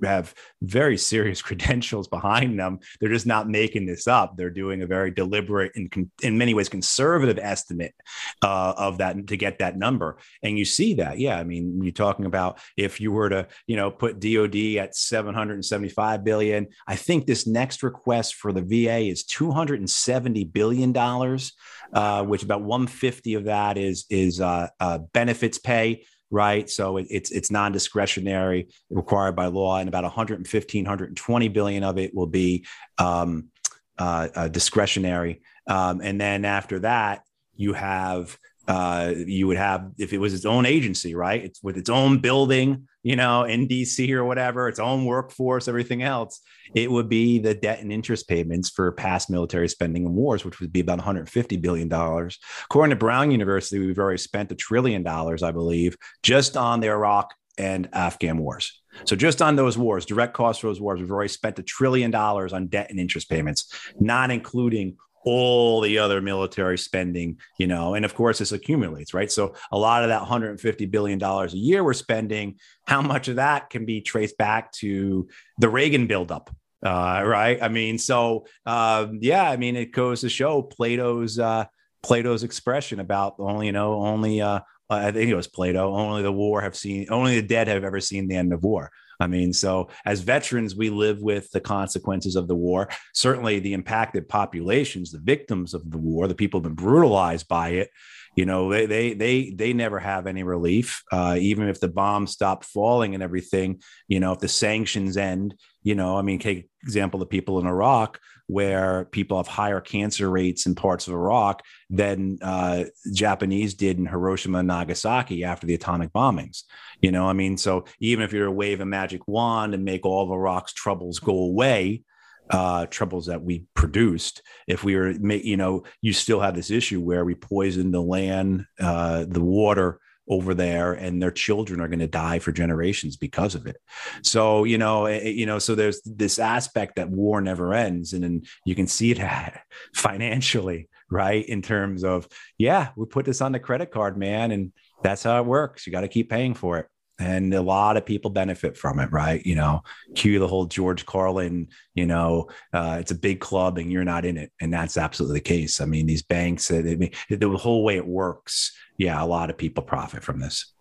[0.04, 4.36] have very serious credentials behind them, they're just not making this up.
[4.36, 7.92] They're doing a very deliberate and in many ways conservative estimate
[8.40, 10.18] uh, of that to get that number.
[10.44, 11.40] And you see that, yeah.
[11.40, 16.22] I mean, you're talking about if you were to, you know, put DoD at 775
[16.22, 16.68] billion.
[16.86, 21.52] I think this next request for the VA is 270 billion dollars,
[21.92, 26.68] uh, which about 150 of that is is uh, uh, benefits pay right?
[26.68, 32.12] So it, it's it's non-discretionary, required by law, and about 115, 120 billion of it
[32.12, 32.66] will be
[32.98, 33.50] um,
[33.98, 35.42] uh, uh, discretionary.
[35.68, 37.22] Um, and then after that,
[37.54, 41.44] you have uh, you would have if it was its own agency, right?
[41.44, 46.02] It's with its own building, you know, in DC or whatever, its own workforce, everything
[46.02, 46.40] else.
[46.74, 50.58] It would be the debt and interest payments for past military spending and wars, which
[50.58, 52.38] would be about 150 billion dollars.
[52.64, 56.88] According to Brown University, we've already spent a trillion dollars, I believe, just on the
[56.88, 58.80] Iraq and Afghan wars.
[59.04, 62.10] So just on those wars, direct costs for those wars, we've already spent a trillion
[62.10, 67.94] dollars on debt and interest payments, not including all the other military spending, you know,
[67.94, 69.30] and of course this accumulates, right?
[69.30, 73.36] So a lot of that 150 billion dollars a year we're spending, how much of
[73.36, 76.50] that can be traced back to the Reagan buildup?
[76.84, 77.62] Uh, right.
[77.62, 81.64] I mean, so um, yeah, I mean, it goes to show Plato's uh,
[82.02, 84.60] Plato's expression about only, you know, only uh,
[84.90, 88.00] I think it was Plato, only the war have seen, only the dead have ever
[88.00, 88.90] seen the end of war.
[89.20, 92.88] I mean, so as veterans, we live with the consequences of the war.
[93.12, 97.70] Certainly, the impacted populations, the victims of the war, the people who've been brutalized by
[97.70, 97.90] it,
[98.36, 101.02] you know, they they they they never have any relief.
[101.12, 105.54] Uh, even if the bombs stop falling and everything, you know, if the sanctions end,
[105.82, 110.30] you know, I mean, take example the people in Iraq where people have higher cancer
[110.30, 115.74] rates in parts of Iraq than uh, Japanese did in Hiroshima and Nagasaki after the
[115.74, 116.64] atomic bombings.
[117.00, 120.04] You know, I mean, so even if you're a wave a magic wand and make
[120.04, 122.02] all of Iraq's troubles go away,
[122.50, 127.00] uh, troubles that we produced, if we were, you know, you still have this issue
[127.00, 131.98] where we poison the land, uh, the water, over there and their children are going
[131.98, 133.76] to die for generations because of it.
[134.22, 138.24] So you know it, you know so there's this aspect that war never ends and
[138.24, 139.62] then you can see that
[139.94, 142.26] financially right in terms of
[142.56, 145.86] yeah we put this on the credit card man and that's how it works.
[145.86, 146.86] You got to keep paying for it
[147.18, 149.44] and a lot of people benefit from it right?
[149.44, 149.82] You know
[150.14, 154.24] cue the whole george carlin you know uh, it's a big club and you're not
[154.24, 154.52] in it.
[154.60, 155.80] And that's absolutely the case.
[155.80, 159.82] I mean these banks mean, the whole way it works yeah a lot of people
[159.82, 160.72] profit from this.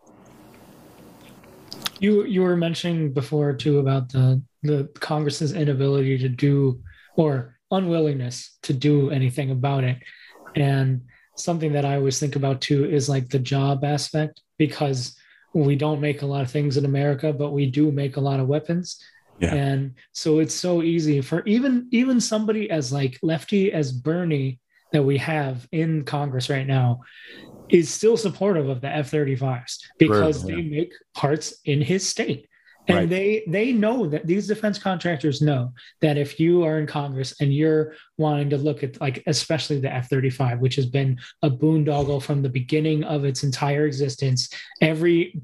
[1.99, 6.81] You you were mentioning before too about the the Congress's inability to do
[7.15, 9.97] or unwillingness to do anything about it,
[10.55, 11.01] and
[11.37, 15.15] something that I always think about too is like the job aspect because
[15.53, 18.39] we don't make a lot of things in America, but we do make a lot
[18.39, 18.99] of weapons.
[19.39, 19.53] Yeah.
[19.53, 24.59] And so it's so easy for even even somebody as like lefty as Bernie
[24.91, 27.01] that we have in Congress right now
[27.69, 30.55] is still supportive of the F-35s because yeah.
[30.55, 32.47] they make parts in his state
[32.87, 33.09] and right.
[33.09, 37.53] they they know that these defense contractors know that if you are in congress and
[37.53, 42.41] you're wanting to look at like especially the f-35 which has been a boondoggle from
[42.41, 44.49] the beginning of its entire existence
[44.81, 45.41] every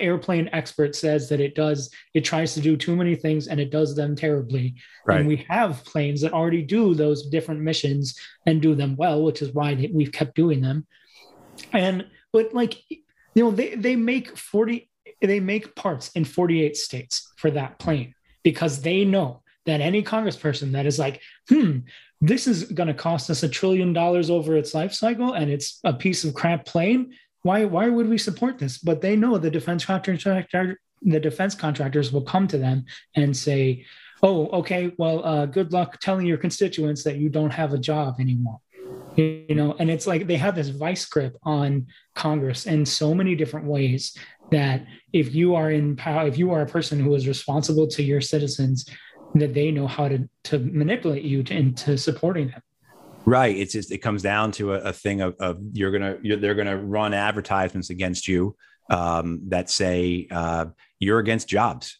[0.00, 3.70] airplane expert says that it does it tries to do too many things and it
[3.70, 4.74] does them terribly
[5.06, 5.20] right.
[5.20, 9.42] and we have planes that already do those different missions and do them well which
[9.42, 10.86] is why we've kept doing them
[11.72, 14.88] and but like you know they they make 40
[15.26, 20.72] they make parts in 48 states for that plane because they know that any congressperson
[20.72, 21.78] that is like, hmm,
[22.20, 25.80] this is going to cost us a trillion dollars over its life cycle and it's
[25.84, 27.14] a piece of crap plane.
[27.42, 28.78] Why, why would we support this?
[28.78, 32.84] But they know the defense contractor, the defense contractors will come to them
[33.14, 33.84] and say,
[34.22, 38.16] oh, okay, well, uh, good luck telling your constituents that you don't have a job
[38.20, 38.60] anymore
[39.16, 43.34] you know and it's like they have this vice grip on congress in so many
[43.34, 44.16] different ways
[44.54, 48.02] that if you are in power if you are a person who is responsible to
[48.02, 48.86] your citizens
[49.34, 52.62] that they know how to to manipulate you to, into supporting them.
[53.26, 53.56] Right.
[53.56, 56.54] It's just it comes down to a, a thing of, of you're gonna you're, they're
[56.54, 58.56] gonna run advertisements against you
[58.90, 60.66] um, that say uh,
[60.98, 61.98] you're against jobs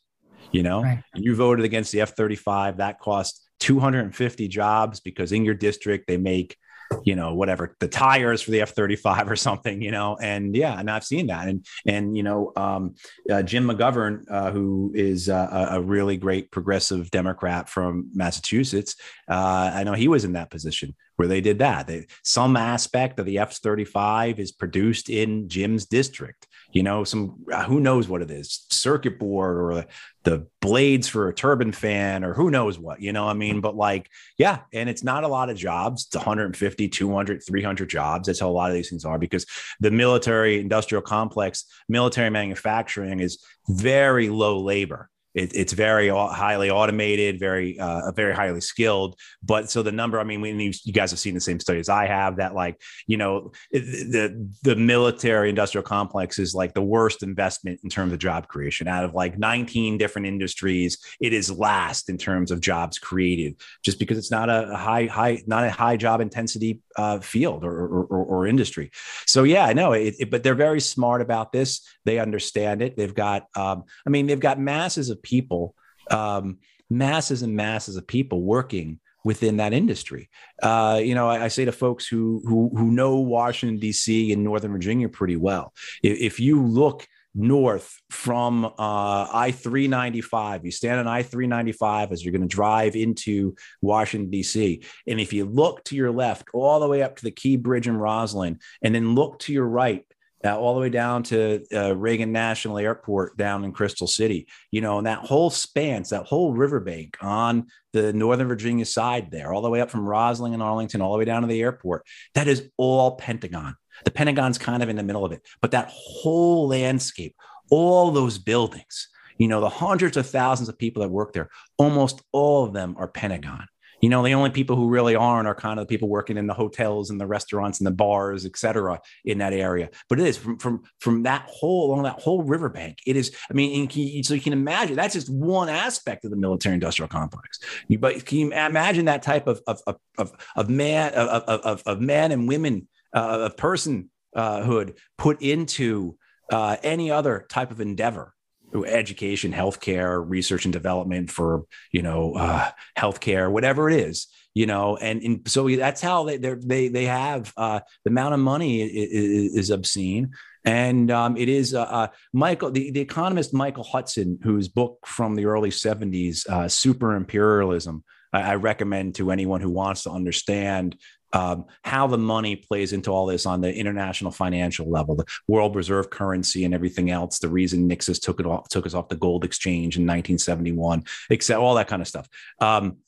[0.54, 0.82] you know?
[0.82, 1.02] Right.
[1.14, 6.56] you voted against the f-35 that cost 250 jobs because in your district they make
[7.04, 10.90] you know whatever the tires for the f-35 or something you know and yeah and
[10.90, 11.48] i've seen that.
[11.48, 12.94] And and you know um,
[13.30, 18.96] uh, jim mcgovern uh, who is uh, a really great progressive democrat from massachusetts
[19.28, 21.86] uh, i know he was in that position where they did that.
[21.86, 27.62] They, some aspect of the f-35 is produced in jim's district you know, some uh,
[27.64, 29.86] who knows what it is, circuit board or
[30.24, 33.60] the blades for a turbine fan or who knows what, you know, what I mean,
[33.60, 36.06] but like, yeah, and it's not a lot of jobs.
[36.06, 38.26] It's 150, 200, 300 jobs.
[38.26, 39.46] That's how a lot of these things are because
[39.78, 47.38] the military industrial complex, military manufacturing is very low labor it, it's very highly automated,
[47.38, 49.18] very uh, very highly skilled.
[49.42, 52.06] But so the number, I mean, you, you, guys have seen the same studies I
[52.06, 57.80] have, that like you know the the military industrial complex is like the worst investment
[57.82, 58.86] in terms of job creation.
[58.86, 63.98] Out of like 19 different industries, it is last in terms of jobs created, just
[63.98, 68.04] because it's not a high high not a high job intensity uh, field or, or,
[68.04, 68.90] or, or, industry.
[69.26, 71.80] So yeah, I know it, it, but they're very smart about this.
[72.04, 72.96] They understand it.
[72.96, 75.74] They've got, um, I mean, they've got masses of people,
[76.10, 76.58] um,
[76.88, 80.28] masses and masses of people working within that industry.
[80.62, 84.32] Uh, you know, I, I, say to folks who who who know Washington D.C.
[84.32, 90.64] and Northern Virginia pretty well, if, if you look north from uh, I 395.
[90.64, 94.82] You stand on I 395 as you're going to drive into Washington, D.C.
[95.06, 97.88] And if you look to your left, all the way up to the Key Bridge
[97.88, 100.04] in Rosslyn, and then look to your right,
[100.44, 104.80] uh, all the way down to uh, Reagan National Airport down in Crystal City, you
[104.80, 109.62] know, and that whole spans, that whole riverbank on the Northern Virginia side there, all
[109.62, 112.48] the way up from Rosslyn and Arlington, all the way down to the airport, that
[112.48, 113.74] is all Pentagon.
[114.04, 117.34] The Pentagon's kind of in the middle of it, but that whole landscape,
[117.70, 122.22] all those buildings, you know, the hundreds of thousands of people that work there, almost
[122.32, 123.66] all of them are Pentagon.
[124.04, 126.46] You know, the only people who really aren't are kind of the people working in
[126.46, 129.88] the hotels and the restaurants and the bars, et cetera, in that area.
[130.10, 132.98] But it is from from from that whole along that whole riverbank.
[133.06, 133.34] It is.
[133.50, 137.60] I mean, you, so you can imagine that's just one aspect of the military-industrial complex.
[137.88, 139.80] You, but can you imagine that type of of
[140.18, 146.18] of, of man of, of of man and women uh, of personhood put into
[146.50, 148.33] uh, any other type of endeavor
[148.82, 154.96] education healthcare research and development for you know uh, healthcare whatever it is you know
[154.96, 159.54] and, and so that's how they they they have uh, the amount of money is,
[159.54, 160.32] is obscene.
[160.66, 165.34] And um, it is uh, uh, Michael, the, the economist Michael Hudson, whose book from
[165.34, 170.96] the early 70s, uh, Super Imperialism, I, I, recommend to anyone who wants to understand
[171.34, 175.74] um, how the money plays into all this on the international financial level, the world
[175.74, 177.40] reserve currency and everything else.
[177.40, 181.58] The reason Nixon took it off, took us off the gold exchange in 1971, except
[181.58, 182.28] all that kind of stuff.
[182.60, 182.98] Um,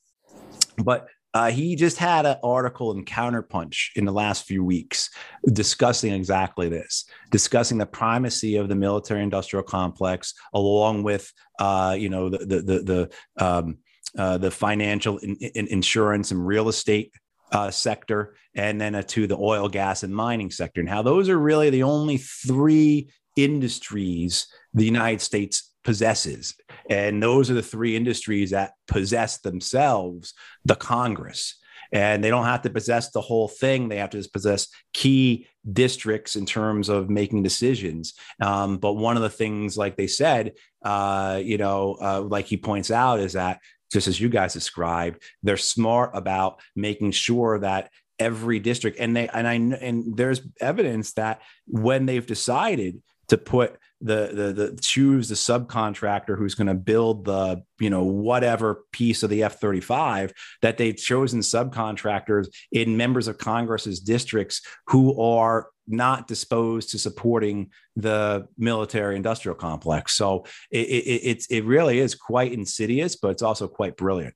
[0.82, 5.10] but uh, he just had an article in Counterpunch in the last few weeks
[5.52, 12.28] discussing exactly this, discussing the primacy of the military-industrial complex, along with uh, you know
[12.28, 13.78] the the the, the um,
[14.18, 17.12] uh, the financial in, in insurance and real estate
[17.52, 21.28] uh, sector, and then uh, to the oil, gas, and mining sector, and how those
[21.28, 26.54] are really the only three industries the United States possesses.
[26.90, 30.34] And those are the three industries that possess themselves
[30.64, 31.54] the Congress.
[31.92, 33.88] And they don't have to possess the whole thing.
[33.88, 38.14] They have to just possess key districts in terms of making decisions.
[38.40, 42.56] Um, but one of the things, like they said, uh, you know, uh, like he
[42.56, 43.60] points out, is that
[43.92, 49.28] just as you guys described, they're smart about making sure that every district and they
[49.28, 55.28] and I and there's evidence that when they've decided to put the the the choose
[55.28, 60.32] the subcontractor who's going to build the you know whatever piece of the F35
[60.62, 67.70] that they've chosen subcontractors in members of Congress's districts who are not disposed to supporting
[67.94, 70.12] the military industrial complex.
[70.14, 74.34] So it, it, it really is quite insidious, but it's also quite brilliant.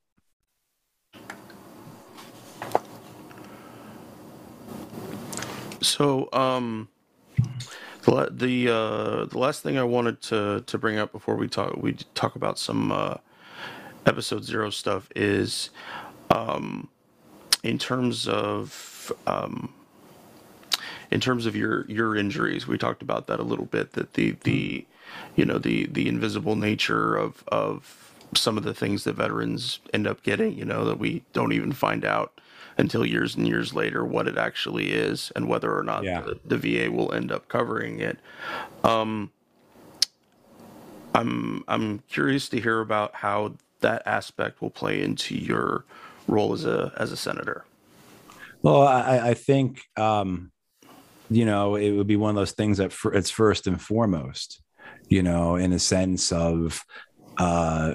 [5.82, 6.88] So, um,
[8.03, 11.76] the the uh, the last thing I wanted to to bring up before we talk
[11.76, 13.16] we talk about some uh,
[14.07, 15.70] episode zero stuff is,
[16.30, 16.88] um,
[17.62, 19.72] in terms of um,
[21.11, 22.66] in terms of your your injuries.
[22.66, 23.92] We talked about that a little bit.
[23.92, 24.86] That the the
[25.36, 30.07] you know the the invisible nature of of some of the things that veterans end
[30.07, 30.57] up getting.
[30.57, 32.40] You know that we don't even find out
[32.81, 36.22] until years and years later what it actually is and whether or not Yeah.
[36.22, 38.18] the, the VA will end up covering it.
[38.83, 39.31] Um,
[41.14, 45.85] I'm I'm curious to hear about how that aspect will play into your
[46.26, 47.64] role as a as a senator.
[48.62, 50.53] Well, I, I think um,
[51.28, 54.62] you know it would be one of those things that for, it's first and foremost,
[55.09, 56.83] you know, in a sense of
[57.39, 57.95] uh,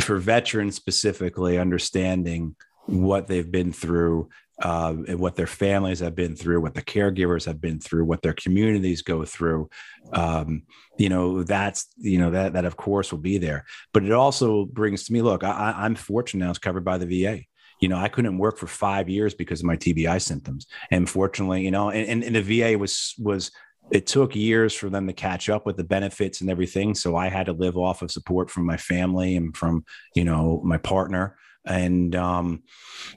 [0.00, 2.56] for veterans specifically understanding
[2.88, 4.28] what they've been through
[4.62, 8.22] uh, and what their families have been through, what the caregivers have been through, what
[8.22, 9.68] their communities go through.
[10.12, 10.62] Um,
[10.96, 13.66] you know, that's you know that that of course will be there.
[13.92, 17.06] But it also brings to me, look, I, I'm fortunate now it's covered by the
[17.06, 17.42] VA.
[17.80, 21.62] You know, I couldn't work for five years because of my TBI symptoms, and fortunately,
[21.62, 23.52] you know, and, and, and the VA was was
[23.90, 26.94] it took years for them to catch up with the benefits and everything.
[26.94, 29.84] So I had to live off of support from my family and from
[30.16, 31.36] you know my partner,
[31.68, 32.62] and um,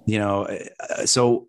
[0.05, 0.47] you know,
[0.79, 1.47] uh, so.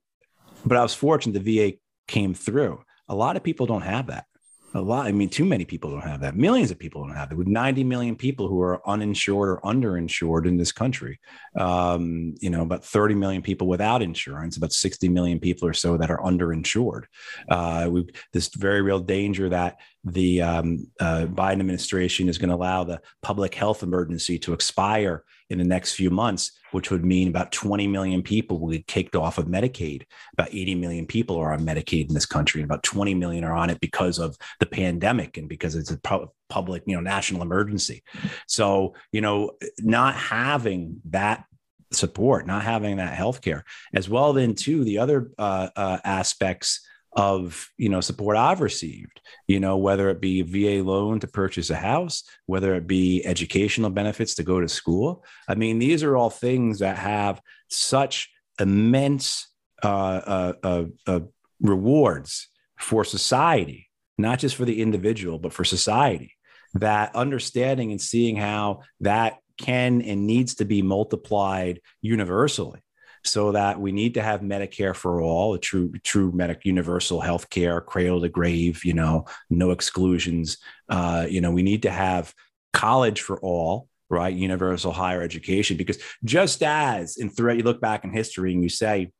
[0.64, 1.76] But I was fortunate the VA
[2.06, 2.82] came through.
[3.08, 4.26] A lot of people don't have that.
[4.74, 5.06] A lot.
[5.06, 6.34] I mean, too many people don't have that.
[6.34, 7.36] Millions of people don't have that.
[7.36, 11.20] With 90 million people who are uninsured or underinsured in this country,
[11.58, 15.98] um, you know, about 30 million people without insurance, about 60 million people or so
[15.98, 17.02] that are underinsured.
[17.50, 22.56] Uh, we this very real danger that the um, uh, Biden administration is going to
[22.56, 27.28] allow the public health emergency to expire in the next few months, which would mean
[27.28, 30.02] about 20 million people will get kicked off of Medicaid.
[30.32, 33.54] About 80 million people are on Medicaid in this country, and about 20 million are
[33.54, 36.00] on it because of the pandemic and because it's a
[36.48, 38.02] public, you know, national emergency.
[38.46, 41.44] So, you know, not having that
[41.92, 43.64] support, not having that health care,
[43.94, 46.80] as well then too the other uh, uh, aspects
[47.14, 51.26] of you know support I've received, you know whether it be a VA loan to
[51.26, 55.24] purchase a house, whether it be educational benefits to go to school.
[55.48, 59.48] I mean, these are all things that have such immense
[59.82, 61.20] uh, uh, uh, uh,
[61.60, 62.48] rewards
[62.78, 63.88] for society,
[64.18, 66.34] not just for the individual, but for society.
[66.74, 72.80] That understanding and seeing how that can and needs to be multiplied universally
[73.24, 77.48] so that we need to have Medicare for all, a true, true medic universal health
[77.50, 80.58] care, cradle to grave, you know, no exclusions.
[80.88, 82.34] Uh, you know, we need to have
[82.72, 84.34] college for all, right?
[84.34, 88.68] Universal higher education, because just as in threat, you look back in history and you
[88.68, 89.12] say,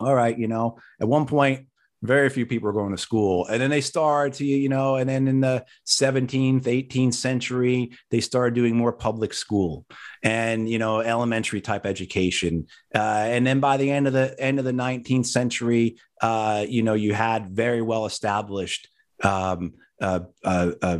[0.00, 1.67] all right, you know, at one point,
[2.02, 3.46] very few people are going to school.
[3.46, 8.20] And then they start to, you know, and then in the 17th, 18th century, they
[8.20, 9.84] started doing more public school
[10.22, 12.66] and, you know, elementary type education.
[12.94, 16.82] Uh, and then by the end of the end of the 19th century, uh, you
[16.82, 18.88] know, you had very well established
[19.24, 20.98] um, uh, uh, uh,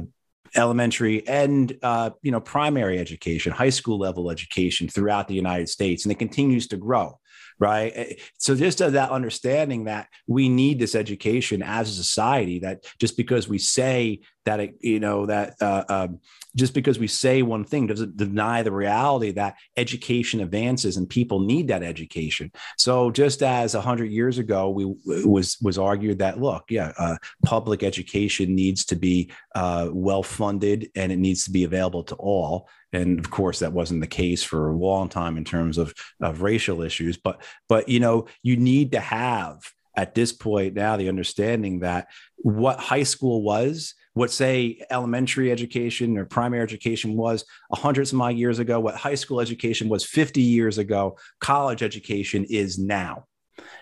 [0.56, 6.04] elementary and uh, you know primary education, high school level education throughout the United States,
[6.04, 7.18] and it continues to grow.
[7.60, 7.92] Right.
[7.94, 12.84] Eh, so just of that understanding that we need this education as a society, that
[13.00, 16.20] just because we say that you know that uh, um,
[16.56, 21.40] just because we say one thing doesn't deny the reality that education advances and people
[21.40, 22.50] need that education.
[22.78, 24.84] So just as hundred years ago, we
[25.24, 30.90] was was argued that look, yeah, uh, public education needs to be uh, well funded
[30.96, 32.68] and it needs to be available to all.
[32.92, 36.42] And of course, that wasn't the case for a long time in terms of of
[36.42, 37.18] racial issues.
[37.18, 39.60] But but you know, you need to have
[39.94, 46.18] at this point now the understanding that what high school was what say elementary education
[46.18, 50.04] or primary education was a hundred some odd years ago, what high school education was
[50.04, 53.26] 50 years ago, college education is now.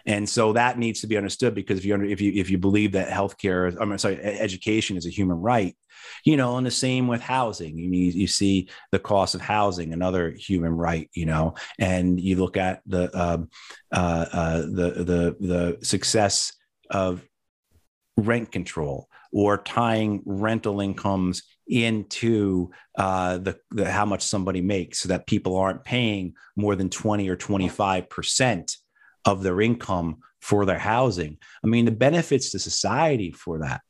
[0.04, 2.92] And so that needs to be understood because if you if you if you believe
[2.92, 5.74] that healthcare, I'm sorry, education is a human right,
[6.24, 7.76] you know, and the same with housing.
[7.78, 12.56] You you see the cost of housing, another human right, you know, and you look
[12.56, 13.48] at the um,
[13.90, 16.52] uh, uh, the the the success
[16.90, 17.22] of
[18.16, 25.10] rent control or tying rental incomes into uh, the, the, how much somebody makes so
[25.10, 28.78] that people aren't paying more than 20 or 25 percent
[29.26, 31.36] of their income for their housing.
[31.64, 33.82] I mean, the benefits to society for that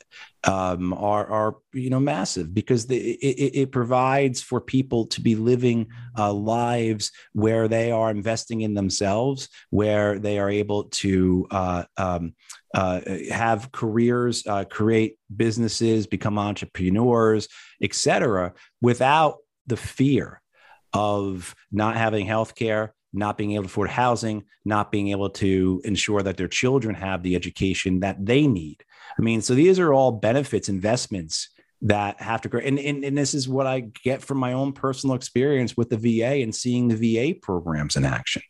[0.45, 5.35] um, are, are, you know, massive because the, it, it, provides for people to be
[5.35, 11.85] living uh, lives where they are investing in themselves, where they are able to uh,
[11.99, 12.35] um,
[12.75, 17.49] uh, have careers, uh, create businesses, become entrepreneurs,
[17.83, 20.41] etc., without the fear
[20.95, 25.81] of not having health care not being able to afford housing, not being able to
[25.85, 28.85] ensure that their children have the education that they need.
[29.19, 31.49] I mean, so these are all benefits, investments
[31.83, 32.61] that have to grow.
[32.61, 35.97] And, and, and this is what I get from my own personal experience with the
[35.97, 38.43] VA and seeing the VA programs in action,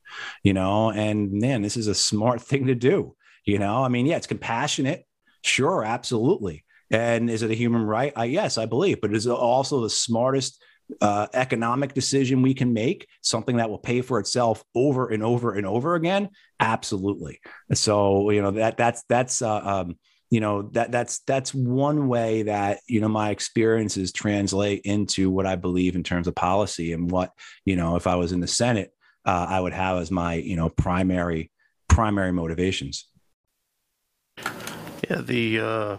[0.43, 3.15] you know, and man, this is a smart thing to do.
[3.45, 5.05] You know, I mean, yeah, it's compassionate.
[5.45, 6.65] Sure, absolutely.
[6.91, 8.13] And is it a human right?
[8.17, 10.63] I, yes, I believe, but it is also the smartest
[11.01, 15.55] uh, economic decision we can make, something that will pay for itself over and over
[15.55, 16.31] and over again?
[16.61, 17.41] Absolutely.
[17.75, 19.97] So you know that that's that's uh, um,
[20.31, 25.47] you know that that's that's one way that you know my experiences translate into what
[25.47, 27.33] I believe in terms of policy and what
[27.65, 28.93] you know if I was in the Senate,
[29.25, 31.51] uh, I would have as my you know primary
[31.89, 33.07] primary motivations.
[35.09, 35.97] Yeah, the uh,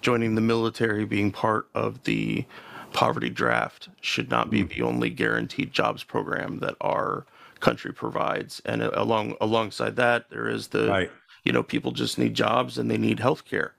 [0.00, 2.44] joining the military, being part of the
[2.92, 4.74] poverty draft should not be mm.
[4.74, 7.26] the only guaranteed jobs program that our
[7.60, 8.60] country provides.
[8.64, 11.10] And along alongside that, there is the right.
[11.44, 13.74] you know people just need jobs and they need health care.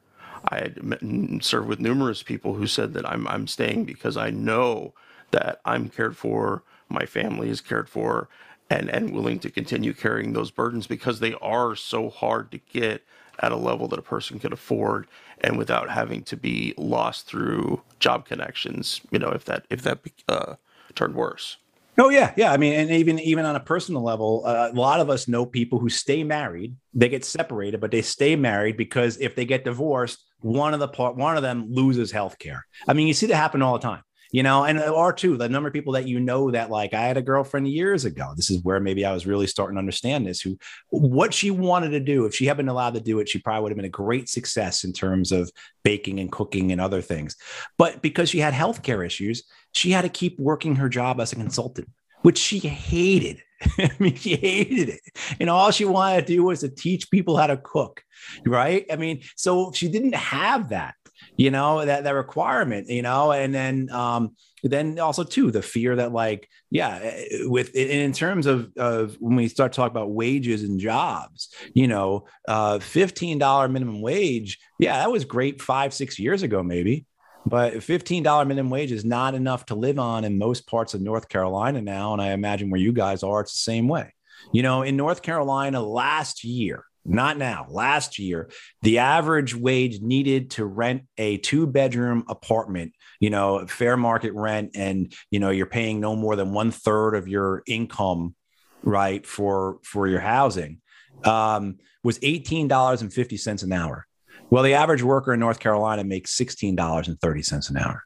[0.49, 4.93] I had served with numerous people who said that I'm I'm staying because I know
[5.31, 8.29] that I'm cared for, my family is cared for,
[8.69, 13.03] and and willing to continue carrying those burdens because they are so hard to get
[13.39, 15.07] at a level that a person could afford
[15.41, 19.99] and without having to be lost through job connections you know if that if that
[20.29, 20.55] uh,
[20.95, 21.57] turned worse
[21.95, 22.51] Oh yeah, yeah.
[22.51, 25.45] I mean, and even even on a personal level, uh, a lot of us know
[25.45, 26.75] people who stay married.
[26.95, 30.87] They get separated, but they stay married because if they get divorced, one of the
[30.87, 32.65] part one of them loses health care.
[32.87, 34.01] I mean, you see that happen all the time
[34.33, 37.01] you know, and or two, the number of people that you know that like I
[37.01, 38.33] had a girlfriend years ago.
[38.35, 40.41] This is where maybe I was really starting to understand this.
[40.41, 40.57] Who,
[40.89, 43.61] what she wanted to do, if she had been allowed to do it, she probably
[43.61, 45.51] would have been a great success in terms of
[45.83, 47.35] baking and cooking and other things.
[47.77, 51.35] But because she had healthcare issues, she had to keep working her job as a
[51.35, 51.89] consultant,
[52.23, 53.39] which she hated.
[53.77, 55.01] I mean, she hated it.
[55.39, 58.03] And all she wanted to do was to teach people how to cook.
[58.47, 58.87] Right.
[58.91, 60.95] I mean, so she didn't have that
[61.37, 65.95] you know that that requirement you know and then um then also too the fear
[65.95, 70.63] that like yeah eh, with in terms of of when we start talking about wages
[70.63, 76.43] and jobs you know uh $15 minimum wage yeah that was great five six years
[76.43, 77.05] ago maybe
[77.45, 81.29] but $15 minimum wage is not enough to live on in most parts of north
[81.29, 84.13] carolina now and i imagine where you guys are it's the same way.
[84.51, 88.49] You know in north carolina last year not now, last year,
[88.81, 94.71] the average wage needed to rent a two bedroom apartment, you know, fair market rent,
[94.75, 98.35] and, you know, you're paying no more than one third of your income,
[98.83, 100.79] right, for, for your housing,
[101.25, 104.07] um, was $18.50 an hour.
[104.49, 108.03] Well, the average worker in North Carolina makes $16.30 an hour.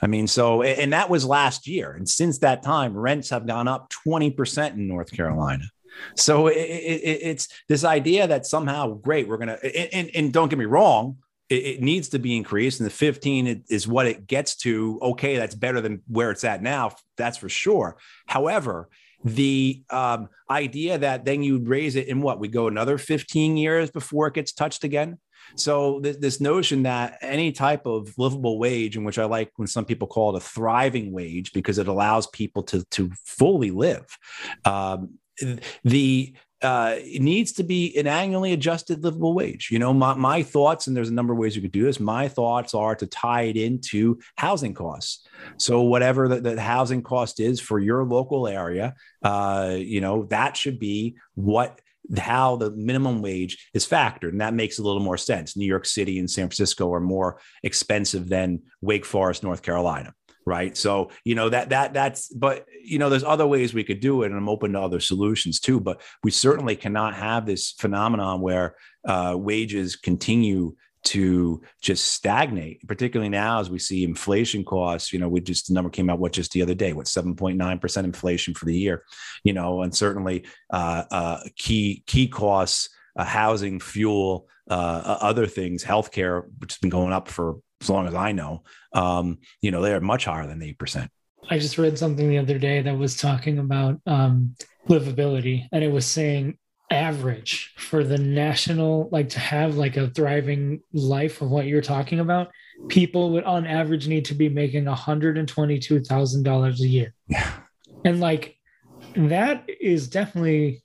[0.00, 1.92] I mean, so, and that was last year.
[1.92, 5.64] And since that time, rents have gone up 20% in North Carolina.
[6.16, 10.48] So it, it, it's this idea that somehow, great, we're going to, and, and, don't
[10.48, 11.18] get me wrong,
[11.48, 12.80] it, it, needs to be increased.
[12.80, 14.98] And the 15 is what it gets to.
[15.00, 16.92] Okay, that's better than where it's at now.
[17.16, 17.96] That's for sure.
[18.26, 18.88] However,
[19.24, 23.90] the um, idea that then you'd raise it in what we go another 15 years
[23.90, 25.18] before it gets touched again
[25.56, 29.68] So th- this notion that any type of livable wage, in which I like when
[29.68, 34.06] some people call it a thriving wage, because it allows people to to fully live.
[34.64, 35.18] Um,
[35.84, 39.68] the uh, needs to be an annually adjusted livable wage.
[39.70, 42.00] You know, my, my thoughts, and there's a number of ways you could do this.
[42.00, 45.26] My thoughts are to tie it into housing costs.
[45.56, 50.56] So whatever the, the housing cost is for your local area, uh, you know, that
[50.56, 51.80] should be what
[52.16, 54.30] how the minimum wage is factored.
[54.30, 55.56] And that makes a little more sense.
[55.56, 60.14] New York City and San Francisco are more expensive than Wake Forest, North Carolina.
[60.48, 60.74] Right.
[60.78, 64.22] So, you know, that, that, that's, but, you know, there's other ways we could do
[64.22, 64.30] it.
[64.30, 65.78] And I'm open to other solutions too.
[65.78, 68.76] But we certainly cannot have this phenomenon where
[69.06, 70.74] uh, wages continue
[71.04, 75.12] to just stagnate, particularly now as we see inflation costs.
[75.12, 77.36] You know, we just the number came out what just the other day, what seven
[77.36, 79.04] point nine percent inflation for the year.
[79.44, 85.84] You know, and certainly uh, uh, key key costs, uh, housing, fuel, uh, other things,
[85.84, 88.62] healthcare, which has been going up for as long as I know.
[88.92, 91.10] Um, you know, they are much higher than eight percent.
[91.50, 94.54] I just read something the other day that was talking about um,
[94.88, 96.58] livability, and it was saying
[96.90, 102.18] average for the national like to have like a thriving life of what you're talking
[102.20, 102.48] about
[102.88, 107.52] people would on average need to be making $122000 a year yeah
[108.06, 108.56] and like
[109.16, 110.82] that is definitely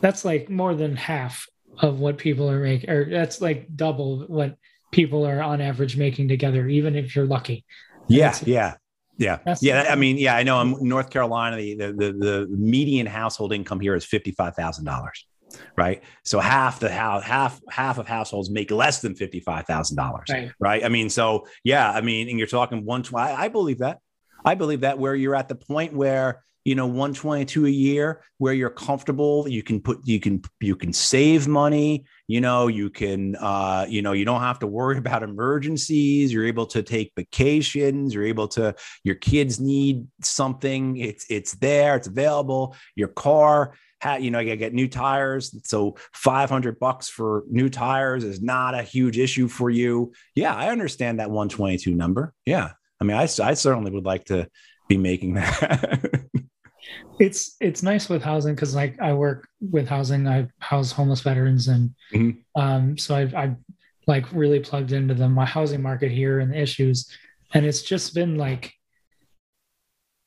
[0.00, 1.46] that's like more than half
[1.78, 4.56] of what people are making or that's like double what
[4.94, 7.64] people are on average making together even if you're lucky
[8.08, 8.74] yeah yeah
[9.16, 9.86] yeah, That's yeah.
[9.88, 10.34] I mean, yeah.
[10.34, 10.58] I know.
[10.58, 11.56] I'm North Carolina.
[11.56, 15.24] The, the the the median household income here is fifty five thousand dollars
[15.76, 16.02] right?
[16.24, 20.26] So half the house, half half of households make less than fifty five thousand dollars,
[20.30, 20.50] right.
[20.58, 20.84] right?
[20.84, 23.32] I mean, so yeah, I mean, and you're talking one twenty.
[23.32, 23.98] I believe that.
[24.44, 28.54] I believe that where you're at the point where you know 122 a year where
[28.54, 33.36] you're comfortable you can put you can you can save money you know you can
[33.36, 38.14] uh you know you don't have to worry about emergencies you're able to take vacations
[38.14, 43.74] you're able to your kids need something it's it's there it's available your car
[44.20, 45.56] you know, gotta get new tires.
[45.66, 50.12] So 500 bucks for new tires is not a huge issue for you.
[50.34, 52.34] Yeah, I understand that 122 number.
[52.44, 52.72] Yeah.
[53.00, 54.48] I mean, I, I certainly would like to
[54.88, 56.26] be making that.
[57.18, 60.26] It's it's nice with housing because like I work with housing.
[60.26, 62.60] I house homeless veterans, and mm-hmm.
[62.60, 63.56] um, so I've I've
[64.06, 67.10] like really plugged into the my housing market here and the issues,
[67.52, 68.72] and it's just been like,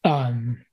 [0.03, 0.63] um,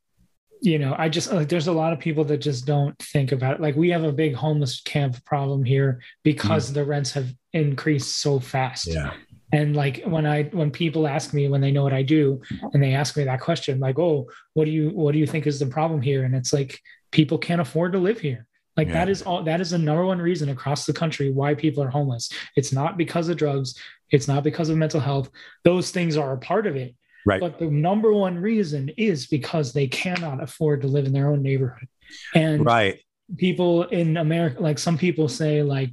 [0.60, 3.56] you know, I just like there's a lot of people that just don't think about
[3.56, 3.60] it.
[3.60, 6.74] Like we have a big homeless camp problem here because mm.
[6.74, 8.86] the rents have increased so fast.
[8.86, 9.12] Yeah.
[9.54, 12.42] And like when I when people ask me when they know what I do
[12.72, 15.46] and they ask me that question, like, oh, what do you what do you think
[15.46, 16.24] is the problem here?
[16.24, 16.80] And it's like
[17.12, 18.48] people can't afford to live here.
[18.76, 18.94] Like yeah.
[18.94, 21.88] that is all that is the number one reason across the country why people are
[21.88, 22.30] homeless.
[22.56, 23.78] It's not because of drugs,
[24.10, 25.30] it's not because of mental health.
[25.62, 26.96] Those things are a part of it.
[27.24, 27.40] Right.
[27.40, 31.42] But the number one reason is because they cannot afford to live in their own
[31.42, 31.88] neighborhood.
[32.34, 33.00] And right.
[33.36, 35.90] people in America, like some people say, like,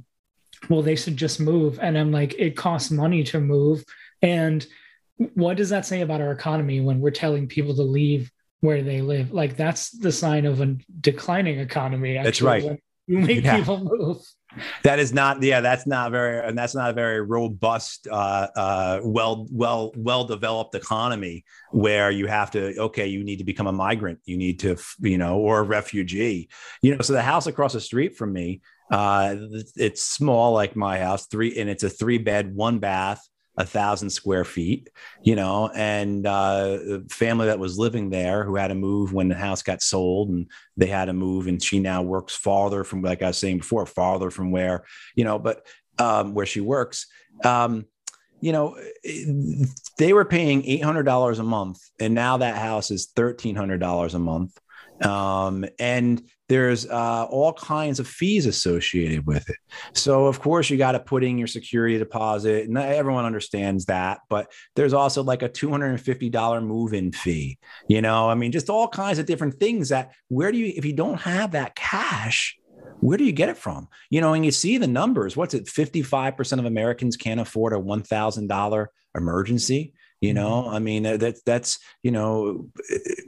[0.68, 1.78] well, they should just move.
[1.80, 3.84] And I'm like, it costs money to move.
[4.20, 4.66] And
[5.34, 9.00] what does that say about our economy when we're telling people to leave where they
[9.00, 9.32] live?
[9.32, 12.16] Like that's the sign of a declining economy.
[12.16, 12.82] Actually, That's right.
[13.08, 13.56] You make yeah.
[13.56, 14.22] people move
[14.82, 19.00] that is not yeah that's not very and that's not a very robust uh, uh,
[19.02, 23.72] well well well developed economy where you have to okay you need to become a
[23.72, 26.48] migrant you need to you know or a refugee
[26.82, 28.60] you know so the house across the street from me
[28.92, 29.34] uh,
[29.76, 33.26] it's small like my house three and it's a three bed one bath
[33.58, 34.88] a thousand square feet,
[35.22, 36.78] you know, and uh,
[37.10, 40.46] family that was living there who had to move when the house got sold and
[40.76, 41.46] they had to move.
[41.46, 44.84] And she now works farther from, like I was saying before, farther from where,
[45.14, 45.66] you know, but
[45.98, 47.06] um, where she works.
[47.44, 47.86] Um,
[48.40, 48.76] you know,
[49.98, 54.58] they were paying $800 a month, and now that house is $1,300 a month.
[55.04, 59.56] Um, and there's uh, all kinds of fees associated with it.
[59.94, 64.20] So, of course, you got to put in your security deposit, and everyone understands that.
[64.28, 67.58] But there's also like a $250 move in fee.
[67.88, 70.84] You know, I mean, just all kinds of different things that where do you, if
[70.84, 72.58] you don't have that cash,
[73.00, 73.88] where do you get it from?
[74.10, 75.36] You know, and you see the numbers.
[75.36, 75.66] What's it?
[75.66, 78.86] 55% of Americans can't afford a $1,000
[79.16, 79.94] emergency.
[80.22, 80.74] You know, mm-hmm.
[80.74, 82.68] I mean, that's, that's, you know,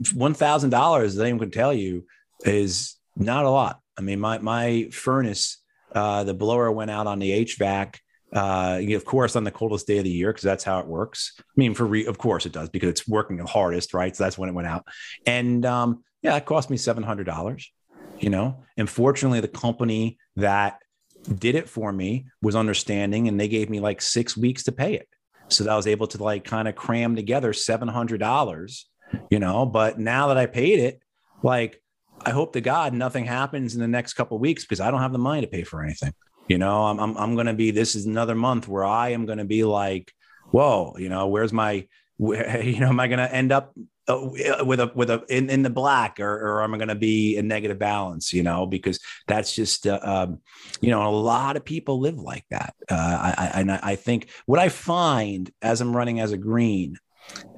[0.01, 2.05] $1,000, as anyone can tell you
[2.45, 3.81] is not a lot.
[3.97, 5.61] I mean, my my furnace,
[5.93, 7.97] uh, the blower went out on the HVAC.
[8.33, 11.33] Uh, of course, on the coldest day of the year, because that's how it works.
[11.37, 14.15] I mean, for re- of course it does because it's working the hardest, right?
[14.15, 14.85] So that's when it went out.
[15.25, 17.71] And um, yeah, it cost me seven hundred dollars.
[18.19, 20.79] You know, and fortunately, the company that
[21.25, 24.93] did it for me, was understanding, and they gave me like six weeks to pay
[24.93, 25.09] it.
[25.49, 28.83] So that I was able to like kind of cram together $700,
[29.29, 29.65] you know.
[29.65, 31.01] But now that I paid it,
[31.43, 31.81] like,
[32.25, 35.11] I hope to God nothing happens in the next couple weeks because I don't have
[35.11, 36.13] the money to pay for anything.
[36.47, 39.25] You know, I'm, I'm, I'm going to be, this is another month where I am
[39.25, 40.11] going to be like,
[40.51, 41.87] whoa, you know, where's my,
[42.17, 43.73] where, you know, am I going to end up
[44.07, 47.37] with a with a in, in the black or, or am i going to be
[47.37, 50.39] in negative balance you know because that's just uh, um,
[50.81, 52.75] you know a lot of people live like that.
[52.89, 56.97] Uh, I, I, and I think what i find as i'm running as a green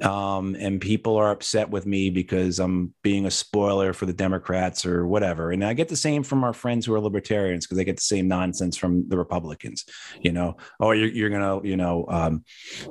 [0.01, 4.85] um, and people are upset with me because I'm being a spoiler for the Democrats
[4.85, 5.51] or whatever.
[5.51, 8.03] And I get the same from our friends who are libertarians because they get the
[8.03, 9.85] same nonsense from the Republicans.
[10.21, 12.43] You know, oh, you're, you're gonna, you know, um,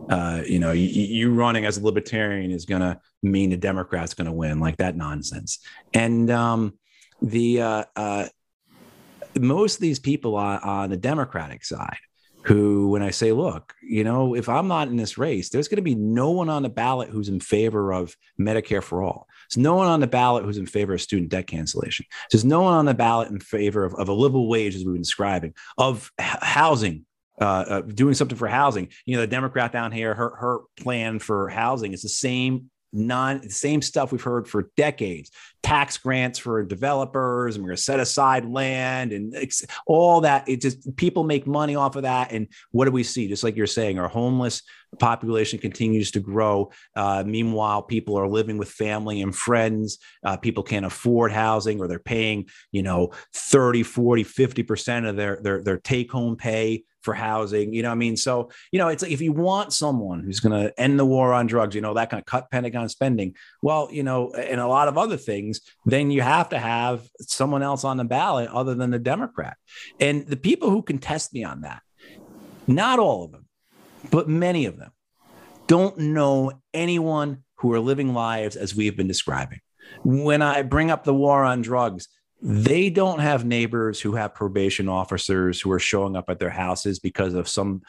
[0.08, 4.32] uh, you know, you, you running as a libertarian is gonna mean the Democrats gonna
[4.32, 5.60] win, like that nonsense.
[5.94, 6.78] And um,
[7.22, 8.28] the uh, uh,
[9.38, 11.98] most of these people on, on the Democratic side
[12.46, 15.76] who, when I say, look, you know, if I'm not in this race, there's going
[15.78, 19.26] to be no one on the ballot who's in favor of Medicare for all.
[19.50, 22.06] There's no one on the ballot who's in favor of student debt cancellation.
[22.30, 24.94] There's no one on the ballot in favor of, of a livable wage, as we've
[24.94, 27.04] been describing, of h- housing
[27.40, 28.90] uh, uh, doing something for housing.
[29.06, 33.48] You know, the Democrat down here, her her plan for housing is the same non
[33.48, 35.30] same stuff we've heard for decades.
[35.62, 39.34] Tax grants for developers and we're going to set aside land and
[39.86, 43.28] all that it just people make money off of that and what do we see?
[43.28, 44.62] Just like you're saying our homeless
[44.98, 46.70] population continues to grow.
[46.94, 49.98] Uh, meanwhile people are living with family and friends.
[50.24, 55.40] Uh, people can't afford housing or they're paying you know 30 40 50% of their
[55.42, 57.72] their, their take home pay for housing.
[57.72, 60.60] You know, I mean, so you know, it's like if you want someone who's going
[60.60, 63.34] to end the war on drugs, you know, that kind of cut Pentagon spending.
[63.62, 67.62] Well, you know, and a lot of other things, then you have to have someone
[67.62, 69.56] else on the ballot other than the Democrat.
[69.98, 71.80] And the people who contest me on that,
[72.66, 73.46] not all of them,
[74.10, 74.90] but many of them,
[75.66, 79.60] don't know anyone who are living lives as we've been describing.
[80.04, 82.08] When I bring up the war on drugs,
[82.48, 87.00] they don't have neighbors who have probation officers who are showing up at their houses
[87.00, 87.82] because of some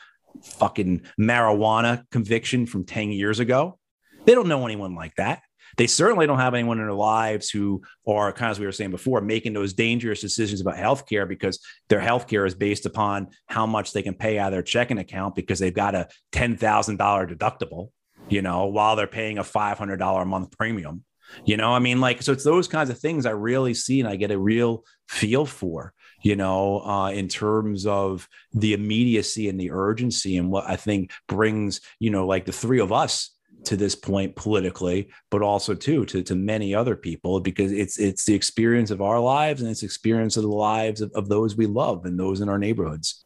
[0.43, 3.77] fucking marijuana conviction from 10 years ago.
[4.25, 5.43] They don't know anyone like that.
[5.77, 8.71] They certainly don't have anyone in their lives who are, kind of as we were
[8.71, 13.67] saying before, making those dangerous decisions about healthcare because their healthcare is based upon how
[13.67, 16.57] much they can pay out of their checking account because they've got a $10,000
[16.97, 17.89] deductible,
[18.27, 21.03] you know, while they're paying a $500 a month premium.
[21.45, 24.09] You know, I mean, like, so it's those kinds of things I really see and
[24.09, 29.59] I get a real feel for, you know, uh, in terms of the immediacy and
[29.59, 33.31] the urgency and what I think brings, you know, like the three of us
[33.65, 38.25] to this point politically, but also too to, to many other people because it's it's
[38.25, 41.65] the experience of our lives and it's experience of the lives of, of those we
[41.65, 43.25] love and those in our neighborhoods.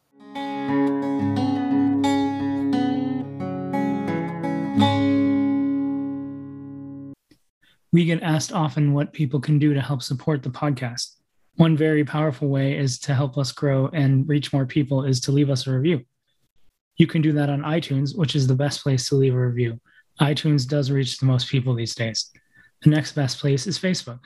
[7.92, 11.16] We get asked often what people can do to help support the podcast.
[11.56, 15.32] One very powerful way is to help us grow and reach more people is to
[15.32, 16.06] leave us a review.
[16.96, 19.80] You can do that on iTunes, which is the best place to leave a review.
[20.22, 22.32] iTunes does reach the most people these days.
[22.84, 24.20] The next best place is Facebook.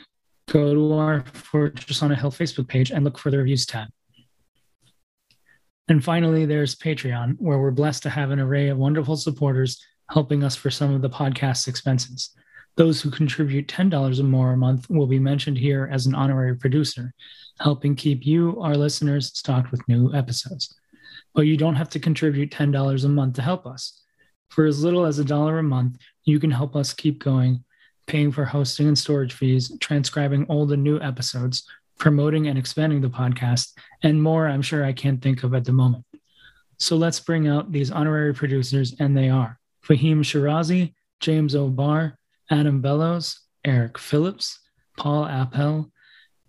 [0.47, 3.87] Go to our Fortress on a Hill Facebook page and look for the reviews tab.
[5.87, 10.43] And finally, there's Patreon, where we're blessed to have an array of wonderful supporters helping
[10.43, 12.31] us for some of the podcast's expenses.
[12.77, 16.55] Those who contribute $10 or more a month will be mentioned here as an honorary
[16.55, 17.13] producer,
[17.59, 20.75] helping keep you, our listeners, stocked with new episodes.
[21.33, 24.01] But you don't have to contribute $10 a month to help us.
[24.49, 27.63] For as little as a dollar a month, you can help us keep going,
[28.07, 31.65] paying for hosting and storage fees, transcribing old and new episodes,
[31.97, 33.71] promoting and expanding the podcast,
[34.03, 36.05] and more I'm sure I can't think of at the moment.
[36.77, 42.17] So let's bring out these honorary producers, and they are Fahim Shirazi, James O'Barr,
[42.49, 44.59] Adam Bellows, Eric Phillips,
[44.97, 45.91] Paul Appel,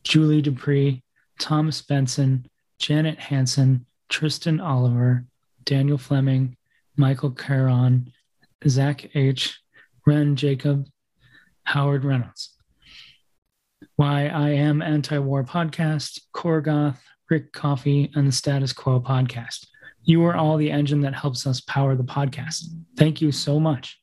[0.05, 1.03] Julie Dupree,
[1.39, 2.47] Thomas Benson,
[2.79, 5.25] Janet Hanson, Tristan Oliver,
[5.65, 6.57] Daniel Fleming,
[6.97, 8.13] Michael Caron,
[8.67, 9.59] Zach H.,
[10.07, 10.87] Ren Jacob,
[11.65, 12.55] Howard Reynolds.
[13.97, 19.67] Why I Am Anti War Podcast, Korgoth, Rick Coffee, and the Status Quo Podcast.
[20.05, 22.67] You are all the engine that helps us power the podcast.
[22.97, 24.01] Thank you so much.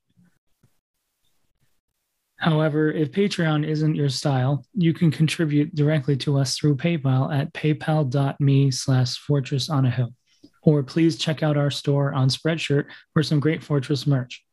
[2.43, 7.53] However, if Patreon isn't your style, you can contribute directly to us through PayPal at
[7.53, 10.13] paypal.me slash fortress on a hill.
[10.61, 14.43] Or please check out our store on Spreadshirt for some great Fortress merch.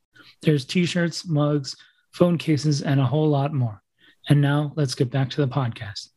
[0.41, 1.75] There's t-shirts, mugs,
[2.13, 3.83] phone cases, and a whole lot more.
[4.29, 6.11] And now let's get back to the podcast.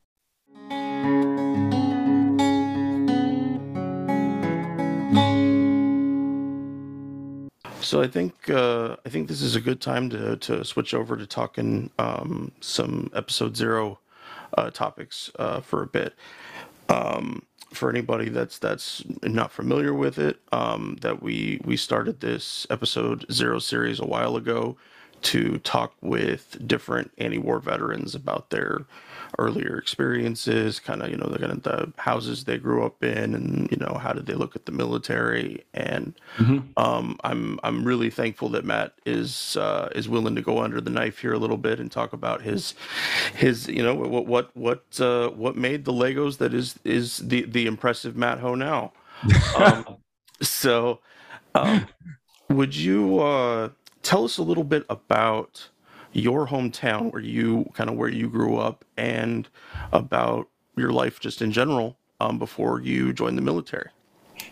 [7.84, 11.18] So I think uh, I think this is a good time to to switch over
[11.18, 14.00] to talking um, some episode zero
[14.58, 16.16] uh, topics uh, for a bit.
[16.90, 22.66] Um, for anybody that's that's not familiar with it, um, that we we started this
[22.70, 24.78] episode zero series a while ago
[25.24, 28.86] to talk with different anti-war veterans about their
[29.40, 33.34] earlier experiences, kind of you know the kind of the houses they grew up in,
[33.36, 35.64] and you know how did they look at the military.
[35.74, 36.60] And mm-hmm.
[36.78, 40.90] um, I'm I'm really thankful that Matt is uh, is willing to go under the
[40.90, 42.74] knife here a little bit and talk about his
[43.36, 47.44] his you know what what what uh, what made the Legos that is is the
[47.46, 48.94] the impressive Matt Hoh now.
[49.56, 49.98] Um,
[50.42, 51.00] so,
[51.56, 51.88] um,
[52.50, 53.70] would you uh,
[54.02, 55.70] tell us a little bit about?
[56.14, 59.50] Your hometown where you kind of where you grew up and
[59.92, 60.48] about
[60.78, 63.90] your life just in general um, before you joined the military.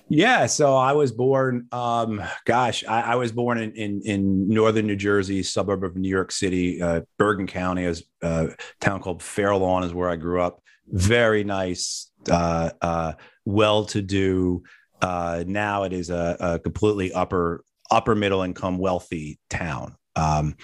[0.07, 1.67] Yeah, so I was born.
[1.71, 6.09] Um, gosh, I, I was born in, in, in northern New Jersey, suburb of New
[6.09, 8.47] York City, uh, Bergen County, is a uh,
[8.79, 10.61] town called Fair Lawn, is where I grew up.
[10.87, 13.13] Very nice, uh, uh,
[13.45, 14.63] well-to-do.
[15.01, 20.55] Uh, now it is a, a completely upper upper middle income, wealthy town um,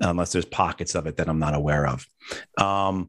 [0.00, 2.06] unless there's pockets of it that I'm not aware of.
[2.58, 3.08] Um,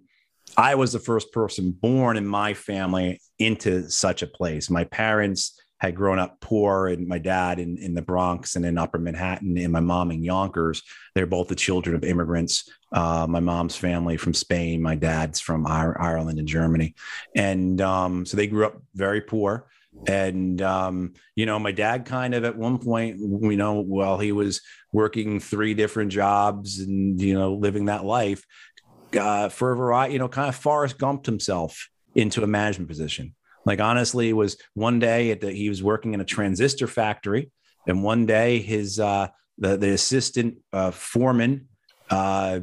[0.57, 4.69] I was the first person born in my family into such a place.
[4.69, 8.77] My parents had grown up poor, and my dad in, in the Bronx and in
[8.77, 10.81] Upper Manhattan, and my mom in Yonkers.
[11.13, 12.69] They're both the children of immigrants.
[12.93, 16.95] Uh, my mom's family from Spain, my dad's from Ireland and Germany,
[17.35, 19.67] and um, so they grew up very poor.
[20.07, 24.31] And um, you know, my dad kind of at one point, you know, while he
[24.31, 28.45] was working three different jobs and you know living that life
[29.17, 33.35] uh, for a variety, you know, kind of Forrest Gumped himself into a management position.
[33.65, 37.51] Like honestly, it was one day the, he was working in a transistor factory,
[37.87, 41.67] and one day his uh, the the assistant uh, foreman
[42.09, 42.59] uh,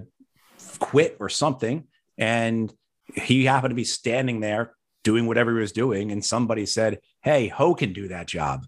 [0.78, 2.72] quit or something, and
[3.14, 4.74] he happened to be standing there
[5.04, 8.66] doing whatever he was doing, and somebody said, "Hey, Hoh can do that job."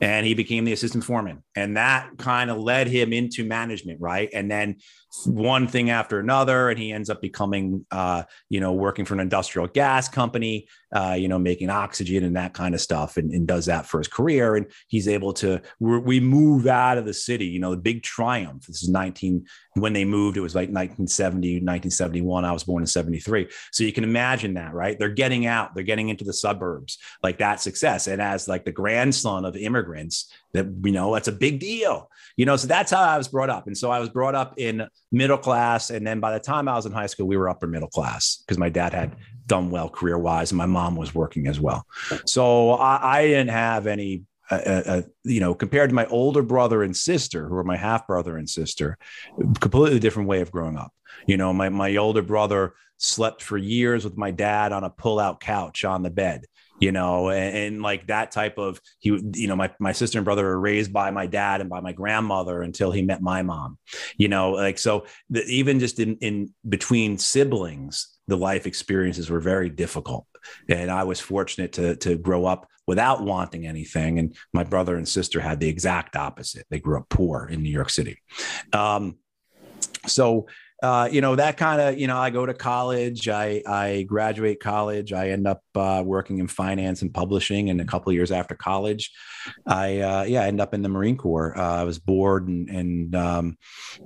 [0.00, 4.28] and he became the assistant foreman and that kind of led him into management right
[4.34, 4.76] and then
[5.24, 9.20] one thing after another and he ends up becoming uh, you know working for an
[9.20, 13.46] industrial gas company uh, you know making oxygen and that kind of stuff and, and,
[13.46, 14.56] does that for his career.
[14.56, 18.66] And he's able to we move out of the city you know the big triumph.
[18.66, 19.44] This is 19
[19.74, 23.92] when they moved it was like 1970 1971 i was born in 73 so you
[23.92, 24.98] can imagine that right?
[24.98, 25.74] They're getting out.
[25.74, 26.98] They're getting into the suburbs.
[27.22, 28.06] Like that success.
[28.06, 32.10] And as like the grandson of immigrants that you know that's a big deal.
[32.36, 33.66] You know so that's how i was brought up.
[33.66, 35.90] And so i was brought up in middle class.
[35.90, 38.42] And then by the time i was in high school we were upper middle class
[38.46, 41.86] because my dad had done well career wise and my mom was working as well.
[42.26, 46.42] So i, I didn't have any uh, uh, uh, you know, compared to my older
[46.42, 48.96] brother and sister, who are my half brother and sister,
[49.58, 50.92] completely different way of growing up.
[51.26, 55.18] You know, my my older brother slept for years with my dad on a pull
[55.18, 56.46] out couch on the bed
[56.78, 60.24] you know, and, and, like that type of he, you know, my my sister and
[60.24, 63.78] brother were raised by my dad and by my grandmother until he met my mom,
[64.16, 69.40] you know, like so the, even just in in between siblings, the life experiences were
[69.40, 70.26] very difficult,
[70.68, 75.08] and I was fortunate to to grow up without wanting anything, and my brother and
[75.08, 76.66] sister had the exact opposite.
[76.70, 78.18] They grew up poor in New York City,
[78.72, 79.16] um,
[80.06, 80.46] so
[80.82, 84.60] uh, you know that kind of you know i go to college i i graduate
[84.60, 88.54] college i end up uh, working in finance and publishing and a couple years after
[88.54, 89.10] college
[89.66, 91.56] i uh, yeah I end up in the marine corps.
[91.56, 93.56] Uh, i was bored and and um,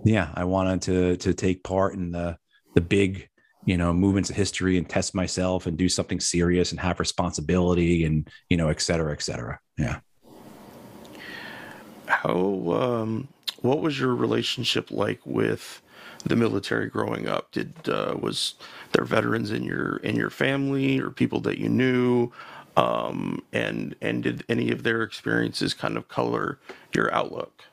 [0.04, 2.36] yeah i wanted to to take part in the
[2.74, 3.28] the big
[3.66, 8.04] you know movements of history and test myself and do something serious and have responsibility
[8.04, 9.58] and you know et cetera et cetera.
[9.78, 10.00] Yeah.
[12.06, 12.38] How
[12.80, 13.28] um
[13.60, 15.82] what was your relationship like with
[16.24, 17.52] the military growing up?
[17.52, 18.54] Did uh, was
[18.92, 22.30] there veterans in your in your family or people that you knew?
[22.76, 26.58] Um, and and did any of their experiences kind of color
[26.94, 27.64] your outlook?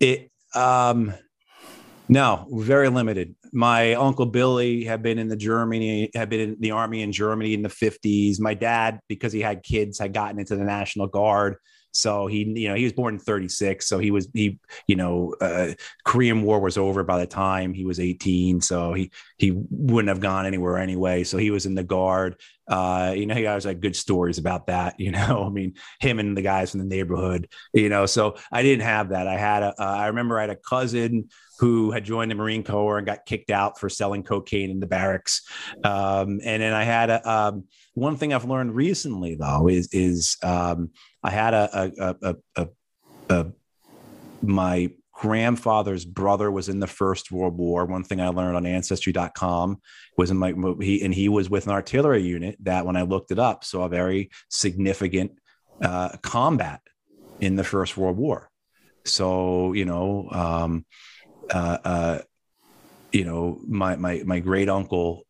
[0.00, 1.14] It um,
[2.08, 3.34] no, very limited.
[3.52, 7.52] My uncle Billy had been in the Germany, had been in the army in Germany
[7.52, 8.40] in the 50s.
[8.40, 11.56] My dad, because he had kids, had gotten into the National Guard.
[11.98, 13.86] So he, you know, he was born in 36.
[13.86, 15.72] So he was, he, you know, uh,
[16.04, 18.60] Korean War was over by the time he was 18.
[18.60, 21.24] So he, he wouldn't have gone anywhere anyway.
[21.24, 22.36] So he was in the guard.
[22.68, 24.96] Uh, you know, he always had good stories about that.
[25.08, 28.62] You know, I mean, him and the guys from the neighborhood, you know, so I
[28.62, 29.26] didn't have that.
[29.26, 32.62] I had a, uh, I remember I had a cousin who had joined the Marine
[32.62, 35.42] Corps and got kicked out for selling cocaine in the barracks.
[35.82, 37.64] Um, and then I had a, um,
[37.98, 40.90] one thing I've learned recently though is, is, um,
[41.22, 42.68] I had a, a, a, a,
[43.28, 43.46] a
[44.42, 47.84] my grandfather's brother was in the First World War.
[47.84, 49.80] One thing I learned on Ancestry.com
[50.16, 53.32] was in my he and he was with an artillery unit that, when I looked
[53.32, 55.32] it up, saw a very significant
[55.82, 56.80] uh, combat
[57.40, 58.48] in the First World War.
[59.04, 60.86] So you know, um,
[61.50, 62.18] uh, uh,
[63.10, 65.24] you know, my my my great uncle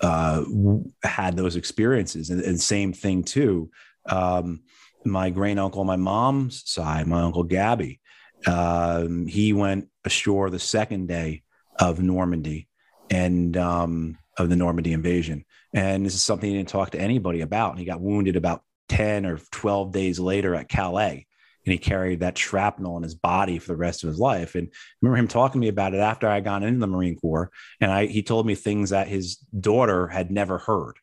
[0.00, 0.44] uh,
[1.02, 3.70] had those experiences, and, and same thing too.
[4.08, 4.62] Um,
[5.04, 8.00] my great uncle my mom's side, my uncle Gabby,
[8.46, 11.42] um, he went ashore the second day
[11.78, 12.68] of Normandy
[13.10, 15.44] and um, of the Normandy invasion.
[15.72, 17.70] And this is something he didn't talk to anybody about.
[17.70, 21.25] And he got wounded about 10 or 12 days later at Calais.
[21.66, 24.54] And he carried that shrapnel in his body for the rest of his life.
[24.54, 27.16] And I remember him talking to me about it after I got into the Marine
[27.16, 27.50] Corps.
[27.80, 30.96] And I, he told me things that his daughter had never heard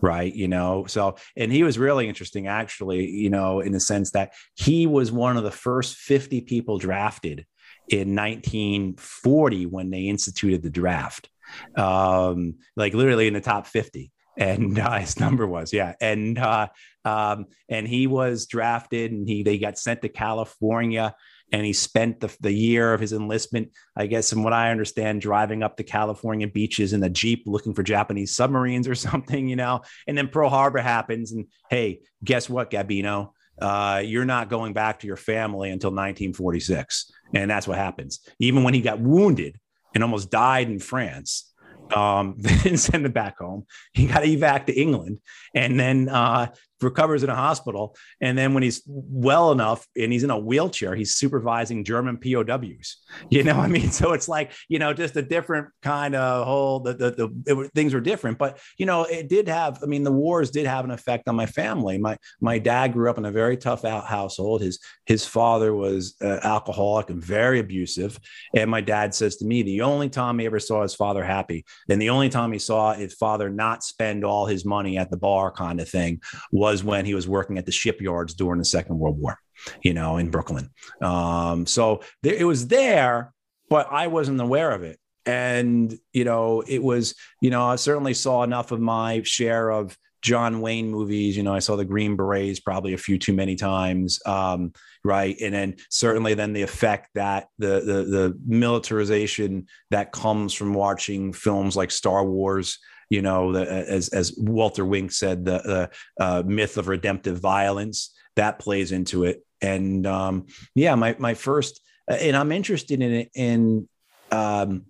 [0.00, 4.12] right you know so and he was really interesting actually you know in the sense
[4.12, 7.46] that he was one of the first 50 people drafted
[7.88, 11.28] in 1940 when they instituted the draft
[11.76, 16.68] um like literally in the top 50 and uh, his number was yeah and uh
[17.04, 21.14] um and he was drafted and he they got sent to california
[21.52, 25.20] and he spent the, the year of his enlistment, I guess, from what I understand,
[25.20, 29.56] driving up the California beaches in a Jeep looking for Japanese submarines or something, you
[29.56, 29.82] know.
[30.06, 33.32] And then Pearl Harbor happens, and hey, guess what, Gabino?
[33.60, 37.10] Uh, you're not going back to your family until 1946.
[37.34, 38.20] And that's what happens.
[38.38, 39.58] Even when he got wounded
[39.94, 41.52] and almost died in France,
[41.94, 43.66] um, didn't send him back home.
[43.94, 45.18] He got evac to England
[45.54, 47.96] and then uh, recovers in a hospital.
[48.20, 52.98] And then when he's well enough and he's in a wheelchair, he's supervising German POWs.
[53.30, 56.80] You know, I mean, so it's like, you know, just a different kind of whole,
[56.80, 60.04] the, the, the it, things were different, but, you know, it did have, I mean,
[60.04, 61.98] the wars did have an effect on my family.
[61.98, 64.62] My, my dad grew up in a very tough household.
[64.62, 68.18] His, his father was uh, alcoholic and very abusive.
[68.54, 71.64] And my dad says to me, the only time he ever saw his father happy,
[71.88, 75.16] and the only time he saw his father not spend all his money at the
[75.16, 76.20] bar kind of thing
[76.52, 79.38] was was when he was working at the shipyards during the Second World War,
[79.82, 80.70] you know, in Brooklyn.
[81.00, 83.32] Um, so there, it was there,
[83.68, 84.98] but I wasn't aware of it.
[85.26, 89.96] And, you know, it was, you know, I certainly saw enough of my share of
[90.22, 91.36] John Wayne movies.
[91.36, 94.72] You know, I saw the Green Berets probably a few too many times, um,
[95.04, 95.36] right?
[95.40, 101.32] And then certainly then the effect that the, the the militarization that comes from watching
[101.32, 102.78] films like Star Wars,
[103.10, 108.14] you know, the, as as Walter Wink said, the, the uh, myth of redemptive violence
[108.36, 109.44] that plays into it.
[109.60, 113.88] And um, yeah, my my first, and I'm interested in in
[114.30, 114.86] um,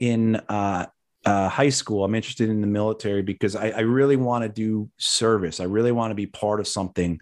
[0.00, 0.86] in uh,
[1.24, 2.04] uh, high school.
[2.04, 5.60] I'm interested in the military because I, I really want to do service.
[5.60, 7.20] I really want to be part of something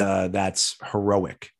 [0.00, 1.50] uh, that's heroic.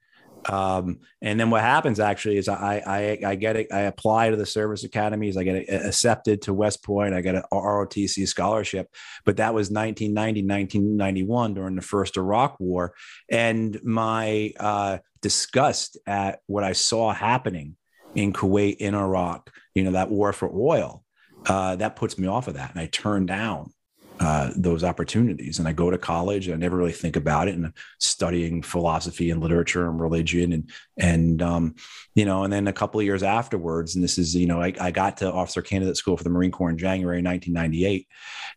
[0.46, 3.72] Um, and then what happens actually is I, I, I get it.
[3.72, 5.36] I apply to the service academies.
[5.36, 7.14] I get accepted to West Point.
[7.14, 8.88] I get an ROTC scholarship,
[9.24, 12.94] but that was 1990, 1991 during the first Iraq war.
[13.30, 17.76] And my uh, disgust at what I saw happening
[18.14, 21.04] in Kuwait, in Iraq, you know, that war for oil,
[21.46, 22.70] uh, that puts me off of that.
[22.70, 23.73] And I turn down
[24.20, 25.58] uh, those opportunities.
[25.58, 26.46] And I go to college.
[26.46, 30.70] And I never really think about it, and studying philosophy and literature and religion, and
[30.96, 31.74] and um,
[32.14, 34.72] you know, and then a couple of years afterwards, and this is you know, I,
[34.80, 38.06] I got to officer candidate school for the Marine Corps in January 1998.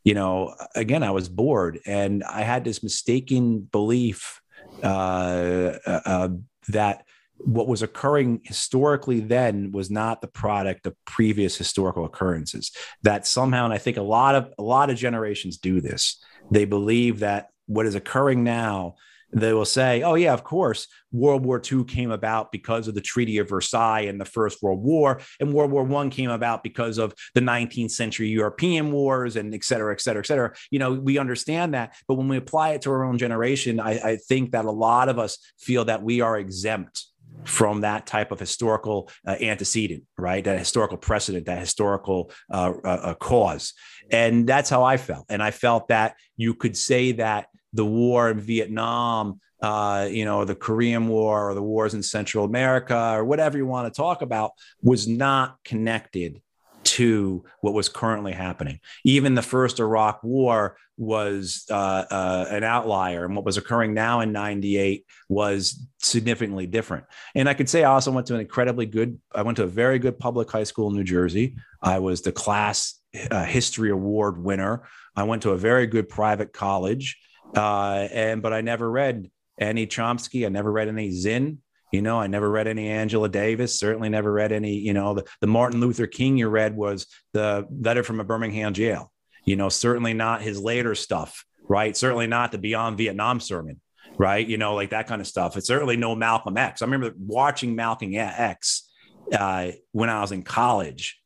[0.04, 4.42] You know, again, I was bored, and I had this mistaken belief
[4.84, 6.30] uh, uh, uh
[6.70, 7.07] that
[7.40, 12.72] what was occurring historically then was not the product of previous historical occurrences
[13.04, 16.22] that somehow and i think a lot of a lot of generations do this.
[16.52, 18.96] They believe that what is occurring now
[19.34, 23.02] they will say oh yeah of course world war ii came about because of the
[23.02, 26.98] treaty of versailles and the first world war and world war one came about because
[26.98, 30.54] of the 19th century european wars and et cetera et cetera et cetera.
[30.72, 34.00] You know we understand that but when we apply it to our own generation i,
[34.12, 37.07] I think that a lot of us feel that we are exempt
[37.46, 40.44] from that type of historical uh, antecedent, right?
[40.44, 43.74] That historical precedent, that historical uh, uh, uh, cause.
[44.12, 45.26] And that's how I felt.
[45.30, 50.46] And I felt that you could say that the war in Vietnam, uh, you know,
[50.46, 54.22] the Korean War or the wars in Central America or whatever you want to talk
[54.22, 56.42] about was not connected
[56.88, 58.80] to what was currently happening.
[59.04, 64.22] Even the first Iraq War was uh, uh, an outlier, and what was occurring now
[64.22, 67.06] in '98 was significantly different.
[67.36, 69.20] And I could say I also went to an incredibly good.
[69.36, 71.56] I went to a very good public high school in New Jersey.
[71.82, 74.84] I was the class uh, history award winner.
[75.16, 77.18] I went to a very good private college,
[77.56, 79.30] uh, and but I never read
[79.60, 80.46] any Chomsky.
[80.46, 81.60] I never read any Zinn
[81.92, 85.26] You know, I never read any Angela Davis, certainly never read any, you know, the,
[85.40, 89.12] the Martin Luther King you read was the letter from a Birmingham jail.
[89.46, 91.96] You know, certainly not his later stuff, right?
[91.96, 93.80] Certainly not the Beyond Vietnam sermon,
[94.18, 94.46] right?
[94.46, 95.56] You know, like that kind of stuff.
[95.56, 96.82] It's certainly no Malcolm X.
[96.82, 98.90] I remember watching Malcolm X
[99.32, 101.18] uh, when I was in college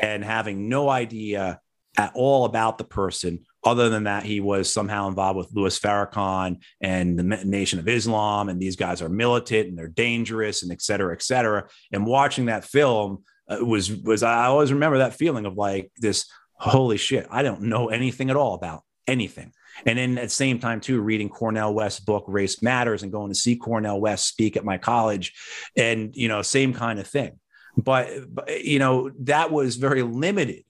[0.00, 1.60] and having no idea
[1.96, 6.62] at all about the person other than that he was somehow involved with Louis Farrakhan
[6.80, 10.82] and the Nation of Islam, and these guys are militant and they're dangerous and et
[10.82, 11.68] cetera, et cetera.
[11.92, 16.26] And watching that film uh, was was I always remember that feeling of like this
[16.54, 19.52] holy shit, I don't know anything at all about anything.
[19.86, 23.30] And then at the same time, too, reading Cornel West's book, Race Matters, and going
[23.30, 25.32] to see Cornel West speak at my college.
[25.76, 27.40] And, you know, same kind of thing.
[27.76, 30.64] But, but you know, that was very limited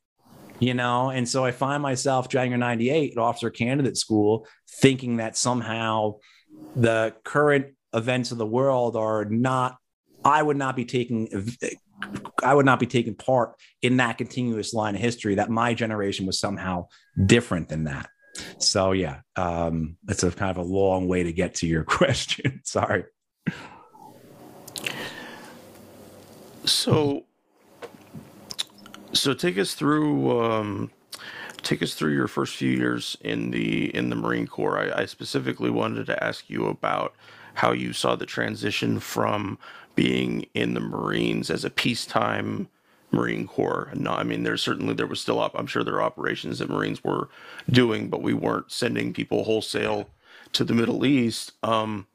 [0.63, 1.11] you know?
[1.11, 6.15] And so i find myself january 98 at officer candidate school thinking that somehow
[6.77, 9.77] the current events of the world are not
[10.25, 11.29] i would not be taking
[12.43, 16.27] i would not be taking part in that continuous line of history that my generation
[16.27, 16.87] was somehow
[17.27, 18.09] different than that.
[18.59, 22.61] So yeah um it's a kind of a long way to get to your question.
[22.65, 23.05] Sorry.
[26.65, 27.25] So
[29.13, 30.91] so take us through um,
[31.63, 34.79] take us through your first few years in the in the Marine Corps.
[34.79, 37.15] I, I specifically wanted to ask you about
[37.55, 39.59] how you saw the transition from
[39.95, 42.69] being in the Marines as a peacetime
[43.11, 43.91] Marine Corps.
[43.95, 45.53] No, I mean there's certainly there was still up.
[45.55, 47.29] I'm sure there are operations that Marines were
[47.71, 50.09] doing, but we weren't sending people wholesale
[50.53, 51.53] to the Middle East.
[51.63, 52.07] Um,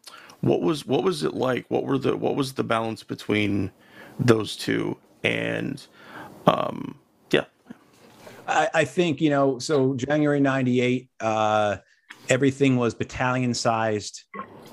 [0.41, 1.65] what was what was it like?
[1.69, 3.71] What were the what was the balance between
[4.19, 4.97] those two?
[5.23, 5.85] And
[6.47, 6.97] um,
[7.31, 7.45] yeah.
[8.47, 11.77] I, I, think, you know, so January 98, uh,
[12.29, 14.23] everything was battalion sized.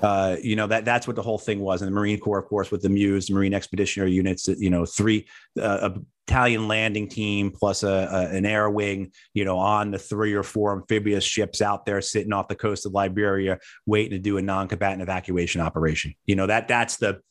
[0.01, 1.81] Uh, you know, that that's what the whole thing was.
[1.81, 4.85] And the Marine Corps, of course, with the MEUs, the Marine Expeditionary Units, you know,
[4.85, 5.27] three,
[5.59, 9.97] uh, a battalion landing team plus a, a, an air wing, you know, on the
[9.97, 14.19] three or four amphibious ships out there sitting off the coast of Liberia, waiting to
[14.19, 16.13] do a non-combatant evacuation operation.
[16.25, 17.21] You know, that that's the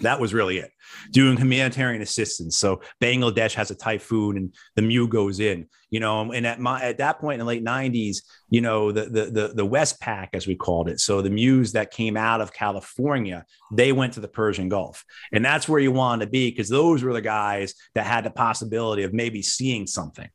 [0.00, 0.70] that was really it.
[1.10, 2.58] Doing humanitarian assistance.
[2.58, 6.82] So Bangladesh has a typhoon and the MEU goes in, you know, and at my
[6.82, 8.18] at that point in the late 90s,
[8.50, 11.00] you know, the the the, the Westpac, as we called it.
[11.00, 15.04] So the MEUs that came out of California, they went to the Persian Gulf.
[15.32, 18.30] And that's where you wanted to be because those were the guys that had the
[18.30, 20.28] possibility of maybe seeing something.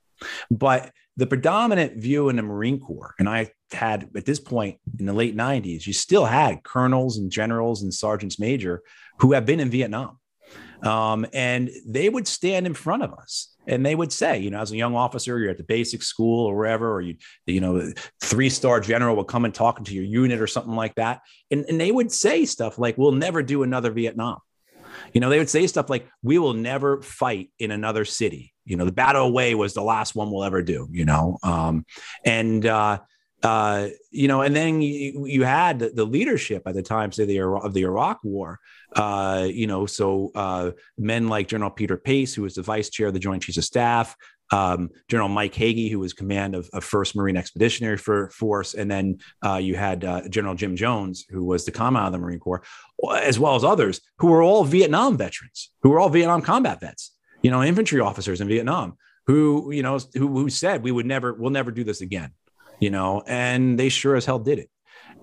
[0.49, 5.05] But the predominant view in the Marine Corps, and I had at this point in
[5.05, 8.81] the late 90s, you still had colonels and generals and sergeants major
[9.19, 10.19] who have been in Vietnam.
[10.81, 14.59] Um, and they would stand in front of us and they would say, you know,
[14.59, 17.15] as a young officer, you're at the basic school or wherever, or you,
[17.45, 20.95] you know, three star general will come and talk to your unit or something like
[20.95, 21.21] that.
[21.51, 24.39] And, and they would say stuff like, we'll never do another Vietnam.
[25.13, 28.53] You know, they would say stuff like, we will never fight in another city.
[28.65, 31.37] You know, the battle of Hue was the last one we'll ever do, you know.
[31.43, 31.85] Um,
[32.25, 32.99] and, uh,
[33.43, 37.25] uh, you know, and then you, you had the, the, leadership at the time, say
[37.25, 38.57] the of the Iraq War.
[38.95, 43.07] Uh, you know, so uh, men like General Peter Pace, who was the vice chair
[43.07, 44.15] of the Joint Chiefs of Staff,
[44.53, 48.89] um, General Mike Hagee, who was command of, of First Marine Expeditionary for, Force, and
[48.89, 52.39] then uh, you had uh, General Jim Jones, who was the commandant of the Marine
[52.39, 52.63] Corps,
[53.21, 57.11] as well as others who were all Vietnam veterans, who were all Vietnam combat vets.
[57.41, 61.33] You know, infantry officers in Vietnam who you know who, who said we would never,
[61.33, 62.31] we'll never do this again
[62.79, 64.69] you know, and they sure as hell did it.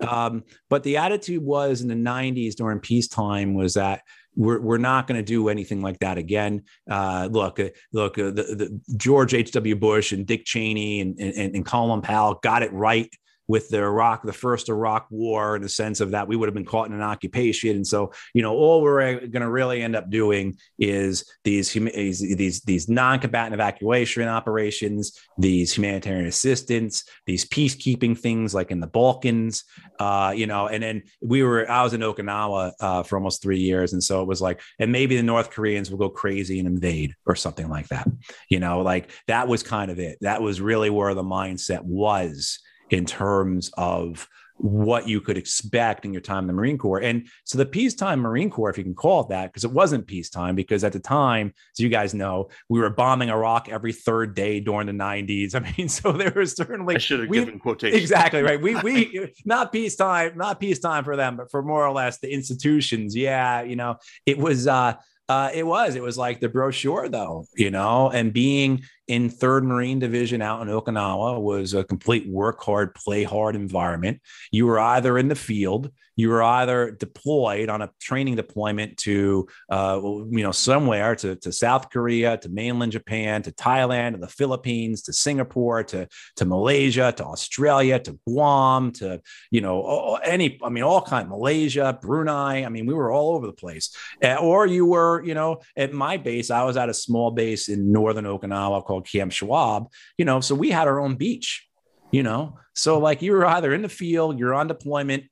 [0.01, 4.01] Um, but the attitude was in the 90s during peacetime was that
[4.35, 6.63] we're, we're not going to do anything like that again.
[6.89, 8.43] Uh, look, uh, look, uh, the,
[8.87, 9.75] the George H.W.
[9.75, 13.13] Bush and Dick Cheney and, and, and Colin Powell got it right
[13.47, 16.53] with the Iraq, the first Iraq war, in the sense of that we would have
[16.53, 17.75] been caught in an occupation.
[17.75, 22.61] And so, you know, all we're going to really end up doing is these these
[22.61, 29.63] these non-combatant evacuation operations, these humanitarian assistance, these peacekeeping things like in the Balkans,
[29.99, 30.67] uh, you know.
[30.67, 34.21] And then we were, I was in Okinawa uh, for almost three years, and so
[34.21, 37.69] it was like, and maybe the North Koreans will go crazy and invade or something
[37.69, 38.07] like that,
[38.49, 40.17] you know, like that was kind of it.
[40.21, 42.59] That was really where the mindset was
[42.91, 44.27] in terms of
[44.61, 47.01] what you could expect in your time in the Marine Corps.
[47.01, 50.05] And so the peacetime Marine Corps, if you can call it that, because it wasn't
[50.05, 54.35] peacetime, because at the time, as you guys know, we were bombing Iraq every third
[54.35, 55.55] day during the 90s.
[55.61, 57.99] I mean, so there was certainly I should have we, given quotations.
[57.99, 58.61] Exactly right.
[58.61, 63.15] We we not peacetime, not peacetime for them, but for more or less the institutions.
[63.15, 64.93] Yeah, you know, it was uh
[65.31, 65.95] uh, it was.
[65.95, 70.61] It was like the brochure, though, you know, and being in Third Marine Division out
[70.61, 74.21] in Okinawa was a complete work hard, play hard environment.
[74.51, 79.47] You were either in the field, you were either deployed on a training deployment to,
[79.69, 84.27] uh, you know, somewhere to, to South Korea, to mainland Japan, to Thailand, to the
[84.27, 86.07] Philippines, to Singapore, to,
[86.37, 91.97] to Malaysia, to Australia, to Guam, to, you know, any, I mean, all kind, Malaysia,
[92.01, 92.65] Brunei.
[92.65, 93.95] I mean, we were all over the place.
[94.21, 97.91] Or you were, you know, at my base, I was at a small base in
[97.91, 101.67] northern Okinawa called Camp Schwab, you know, so we had our own beach,
[102.11, 105.25] you know, so like you were either in the field, you're on deployment,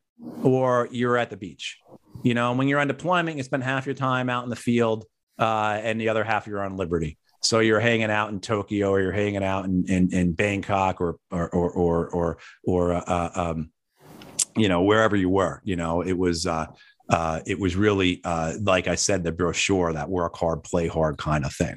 [0.43, 1.77] or you're at the beach.
[2.23, 5.05] You know, when you're on deployment, you spend half your time out in the field,
[5.37, 7.17] uh, and the other half you're on liberty.
[7.41, 11.17] So you're hanging out in Tokyo, or you're hanging out in in, in Bangkok, or
[11.31, 13.71] or or or or, or uh, um,
[14.57, 15.61] you know wherever you were.
[15.63, 16.45] You know, it was.
[16.45, 16.67] Uh,
[17.09, 21.17] uh, it was really, uh, like I said, the brochure, that work hard, play hard
[21.17, 21.75] kind of thing.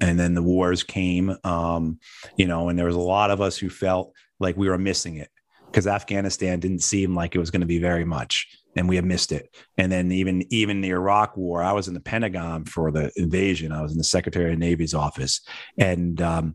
[0.00, 1.98] And then the wars came, um,
[2.36, 5.16] you know, and there was a lot of us who felt like we were missing
[5.16, 5.30] it
[5.66, 8.46] because Afghanistan didn't seem like it was going to be very much,
[8.76, 9.54] and we had missed it.
[9.76, 13.72] And then even even the Iraq War, I was in the Pentagon for the invasion.
[13.72, 15.40] I was in the Secretary of Navy's office,
[15.76, 16.54] and um,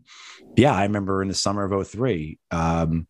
[0.56, 3.06] yeah, I remember in the summer of 03, um,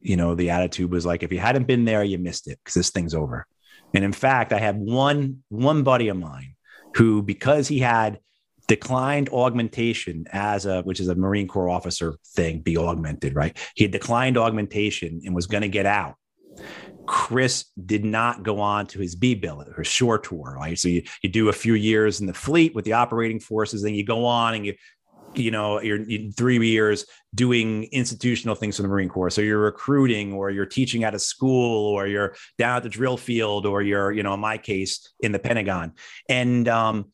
[0.00, 2.74] you know, the attitude was like, if you hadn't been there, you missed it because
[2.74, 3.46] this thing's over.
[3.96, 6.54] And in fact, I had one one buddy of mine
[6.96, 8.20] who, because he had
[8.68, 13.56] declined augmentation as a which is a marine corps officer thing be augmented right?
[13.74, 16.16] He had declined augmentation and was going to get out.
[17.06, 20.78] Chris did not go on to his b billet or shore tour right?
[20.78, 23.94] So you, you do a few years in the fleet with the operating forces then
[23.94, 24.74] you go on and you
[25.38, 30.32] you know you're three years doing institutional things for the marine corps so you're recruiting
[30.32, 34.12] or you're teaching at a school or you're down at the drill field or you're
[34.12, 35.92] you know in my case in the pentagon
[36.28, 37.06] and um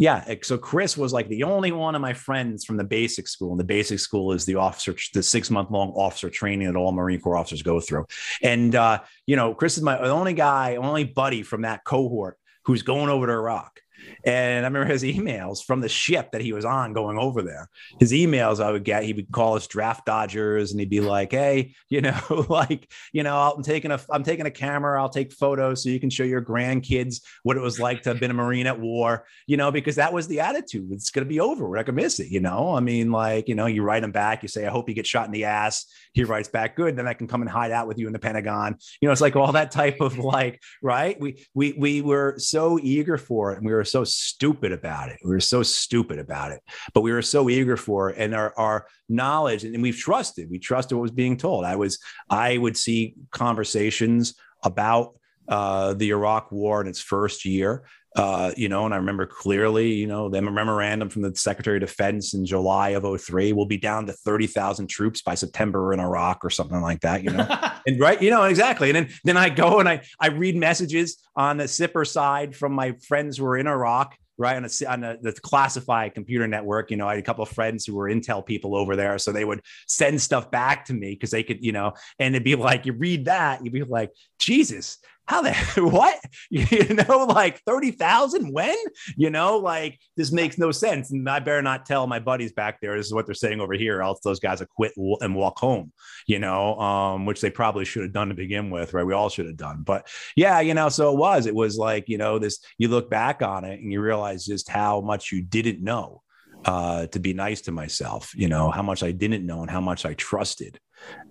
[0.00, 0.34] yeah.
[0.42, 3.50] So Chris was like the only one of my friends from the basic school.
[3.50, 6.92] And the basic school is the officer, the six month long officer training that all
[6.92, 8.06] Marine Corps officers go through.
[8.42, 12.82] And, uh, you know, Chris is my only guy, only buddy from that cohort who's
[12.82, 13.80] going over to Iraq.
[14.24, 17.68] And I remember his emails from the ship that he was on going over there.
[17.98, 21.32] His emails I would get, he would call us draft dodgers and he'd be like,
[21.32, 25.32] Hey, you know, like, you know, I'm taking a I'm taking a camera, I'll take
[25.32, 28.34] photos so you can show your grandkids what it was like to have been a
[28.34, 30.90] Marine at war, you know, because that was the attitude.
[30.92, 31.68] It's gonna be over.
[31.68, 32.74] We're not gonna miss it, you know.
[32.74, 35.06] I mean, like, you know, you write him back, you say, I hope you get
[35.06, 35.86] shot in the ass.
[36.12, 38.18] He writes back, good, then I can come and hide out with you in the
[38.18, 38.76] Pentagon.
[39.00, 41.18] You know, it's like all that type of like, right?
[41.20, 45.18] We we we were so eager for it and we were so stupid about it.
[45.24, 46.60] We were so stupid about it,
[46.94, 48.16] but we were so eager for it.
[48.18, 51.64] And our, our knowledge, and we've trusted, we trusted what was being told.
[51.64, 51.98] I was,
[52.28, 55.14] I would see conversations about
[55.48, 57.84] uh, the Iraq war in its first year.
[58.16, 61.82] Uh, you know, and I remember clearly, you know, the memorandum from the Secretary of
[61.82, 66.44] Defense in July of 03 will be down to 30,000 troops by September in Iraq
[66.44, 67.46] or something like that, you know.
[67.86, 68.90] and right, you know, exactly.
[68.90, 72.72] And then then I go and I I read messages on the SIPR side from
[72.72, 76.90] my friends who were in Iraq right on, a, on a, the classified computer network.
[76.90, 79.32] You know, I had a couple of friends who were Intel people over there, so
[79.32, 82.56] they would send stuff back to me because they could, you know, and it'd be
[82.56, 84.98] like you read that, you'd be like, Jesus,
[85.30, 86.18] how the what?
[86.50, 88.76] You know like 30,000 when?
[89.16, 91.12] You know like this makes no sense.
[91.12, 92.96] And I better not tell my buddies back there.
[92.96, 95.92] This is what they're saying over here else those guys will quit and walk home
[96.26, 99.06] you know um, which they probably should have done to begin with right?
[99.06, 99.82] We all should have done.
[99.82, 101.46] But yeah you know so it was.
[101.46, 104.68] It was like you know this you look back on it and you realize just
[104.68, 106.22] how much you didn't know
[106.64, 109.80] uh, to be nice to myself, you know, how much I didn't know and how
[109.80, 110.78] much I trusted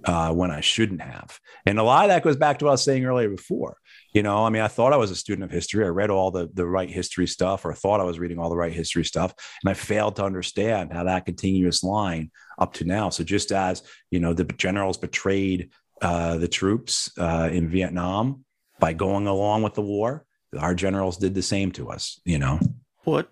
[0.05, 1.39] uh, when I shouldn't have.
[1.65, 3.77] And a lot of that goes back to what I was saying earlier before.
[4.13, 5.85] You know, I mean, I thought I was a student of history.
[5.85, 8.57] I read all the, the right history stuff, or thought I was reading all the
[8.57, 9.33] right history stuff.
[9.63, 13.09] And I failed to understand how that continuous line up to now.
[13.09, 15.69] So just as, you know, the generals betrayed
[16.01, 18.45] uh, the troops uh, in Vietnam
[18.79, 20.25] by going along with the war,
[20.57, 22.59] our generals did the same to us, you know.
[23.03, 23.29] What?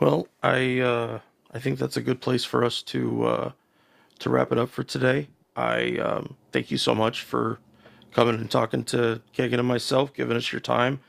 [0.00, 1.20] Well, I uh,
[1.52, 3.52] I think that's a good place for us to uh,
[4.18, 5.28] to wrap it up for today.
[5.56, 7.58] I um, thank you so much for
[8.12, 11.00] coming and talking to Kagan and myself, giving us your time.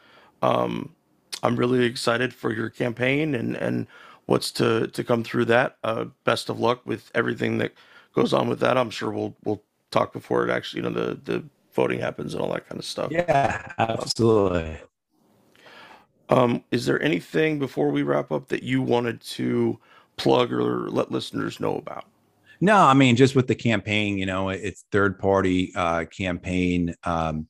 [0.42, 0.94] Um,
[1.42, 3.88] I'm really excited for your campaign and, and
[4.26, 5.78] what's to, to come through that.
[5.84, 7.74] Uh, best of luck with everything that
[8.14, 8.78] goes on with that.
[8.78, 9.62] I'm sure we'll we'll
[9.92, 11.44] talk before it actually, you know, the the
[11.74, 13.12] voting happens and all that kind of stuff.
[13.12, 14.78] Yeah, absolutely.
[16.30, 19.80] Um, is there anything before we wrap up that you wanted to
[20.18, 22.06] plug or let listeners know about?
[22.62, 26.96] No, I mean, just with the campaign, you know, it's third party uh, campaign.
[27.04, 27.48] Um,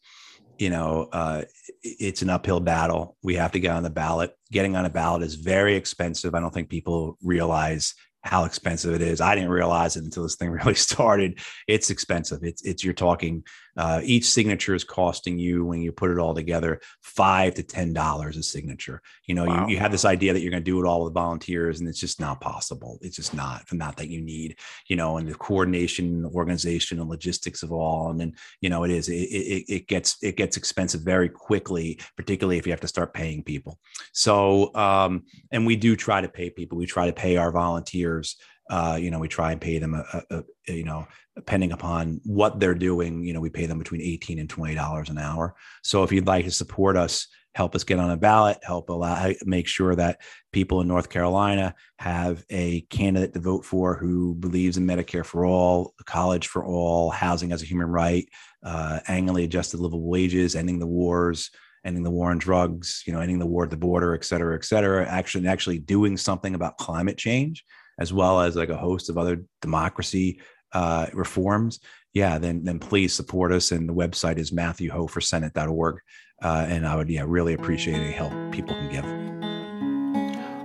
[0.57, 1.43] you know, uh,
[1.81, 3.17] it's an uphill battle.
[3.23, 4.33] We have to get on the ballot.
[4.51, 6.35] Getting on a ballot is very expensive.
[6.35, 9.19] I don't think people realize how expensive it is.
[9.19, 11.39] I didn't realize it until this thing really started.
[11.67, 12.39] It's expensive.
[12.43, 13.43] It's it's you're talking
[13.77, 17.93] uh, each signature is costing you when you put it all together five to ten
[17.93, 19.01] dollars a signature.
[19.27, 19.67] You know, wow.
[19.67, 21.89] you, you have this idea that you're going to do it all with volunteers, and
[21.89, 22.99] it's just not possible.
[23.01, 27.63] It's just not not that you need you know, and the coordination, organization, and logistics
[27.63, 28.09] of all.
[28.09, 31.99] And then you know, it is it, it, it gets it gets expensive very quickly,
[32.15, 33.79] particularly if you have to start paying people.
[34.13, 36.77] So, um, and we do try to pay people.
[36.77, 38.37] We try to pay our volunteers.
[38.69, 42.21] Uh, you know, we try and pay them a, a, a, you know, depending upon
[42.23, 45.55] what they're doing, you know, we pay them between 18 and $20 an hour.
[45.83, 49.31] So if you'd like to support us, help us get on a ballot, help allow,
[49.45, 50.21] make sure that
[50.51, 55.45] people in North Carolina have a candidate to vote for who believes in Medicare for
[55.45, 58.27] all, college for all, housing as a human right,
[58.63, 61.51] uh, annually adjusted livable wages, ending the wars,
[61.85, 64.55] ending the war on drugs, you know, ending the war at the border, et cetera,
[64.55, 67.63] et cetera, actually, actually doing something about climate change,
[67.99, 70.41] as well as like a host of other democracy
[70.73, 71.79] uh, reforms,
[72.13, 73.71] yeah, then then please support us.
[73.71, 75.99] And the website is matthewhohforsenate.org.
[76.41, 79.05] Uh, and I would yeah really appreciate any help people can give.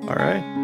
[0.08, 0.58] All right.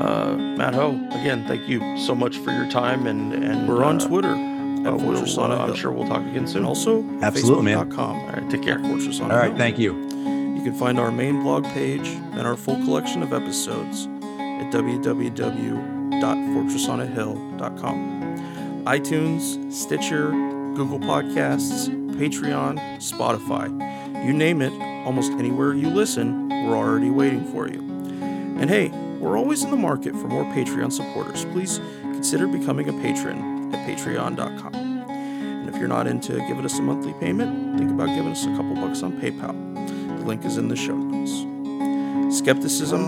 [0.00, 3.06] Uh, Matt Hoh, again, thank you so much for your time.
[3.06, 4.32] And, and we're on uh, Twitter.
[4.32, 6.58] Uh, we'll, uh, I'm sure we'll talk again soon.
[6.58, 8.16] And also, absolutely, Facebook.com.
[8.18, 8.78] All right, take care.
[8.80, 9.94] Fortress on All right, thank you.
[9.94, 14.70] You can find our main blog page and our full collection of episodes at
[16.22, 18.14] www.fortressonahill.com
[18.84, 20.30] iTunes, Stitcher,
[20.74, 23.70] Google Podcasts, Patreon, Spotify.
[24.26, 24.72] You name it,
[25.06, 27.80] almost anywhere you listen, we're already waiting for you.
[28.60, 31.46] And hey, we're always in the market for more Patreon supporters.
[31.46, 34.74] Please consider becoming a patron at patreon.com.
[34.74, 38.54] And if you're not into giving us a monthly payment, think about giving us a
[38.54, 39.54] couple bucks on PayPal.
[40.18, 42.36] The link is in the show notes.
[42.36, 43.00] Skepticism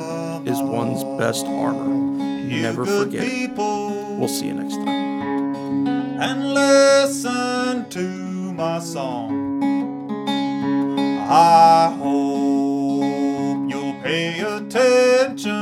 [0.47, 2.06] is one's best armor.
[2.47, 3.51] Never forget it.
[3.57, 5.87] We'll see you next time
[6.21, 9.63] and listen to my song.
[11.29, 15.53] I hope you'll pay attention.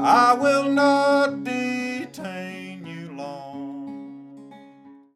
[0.00, 1.61] I will not.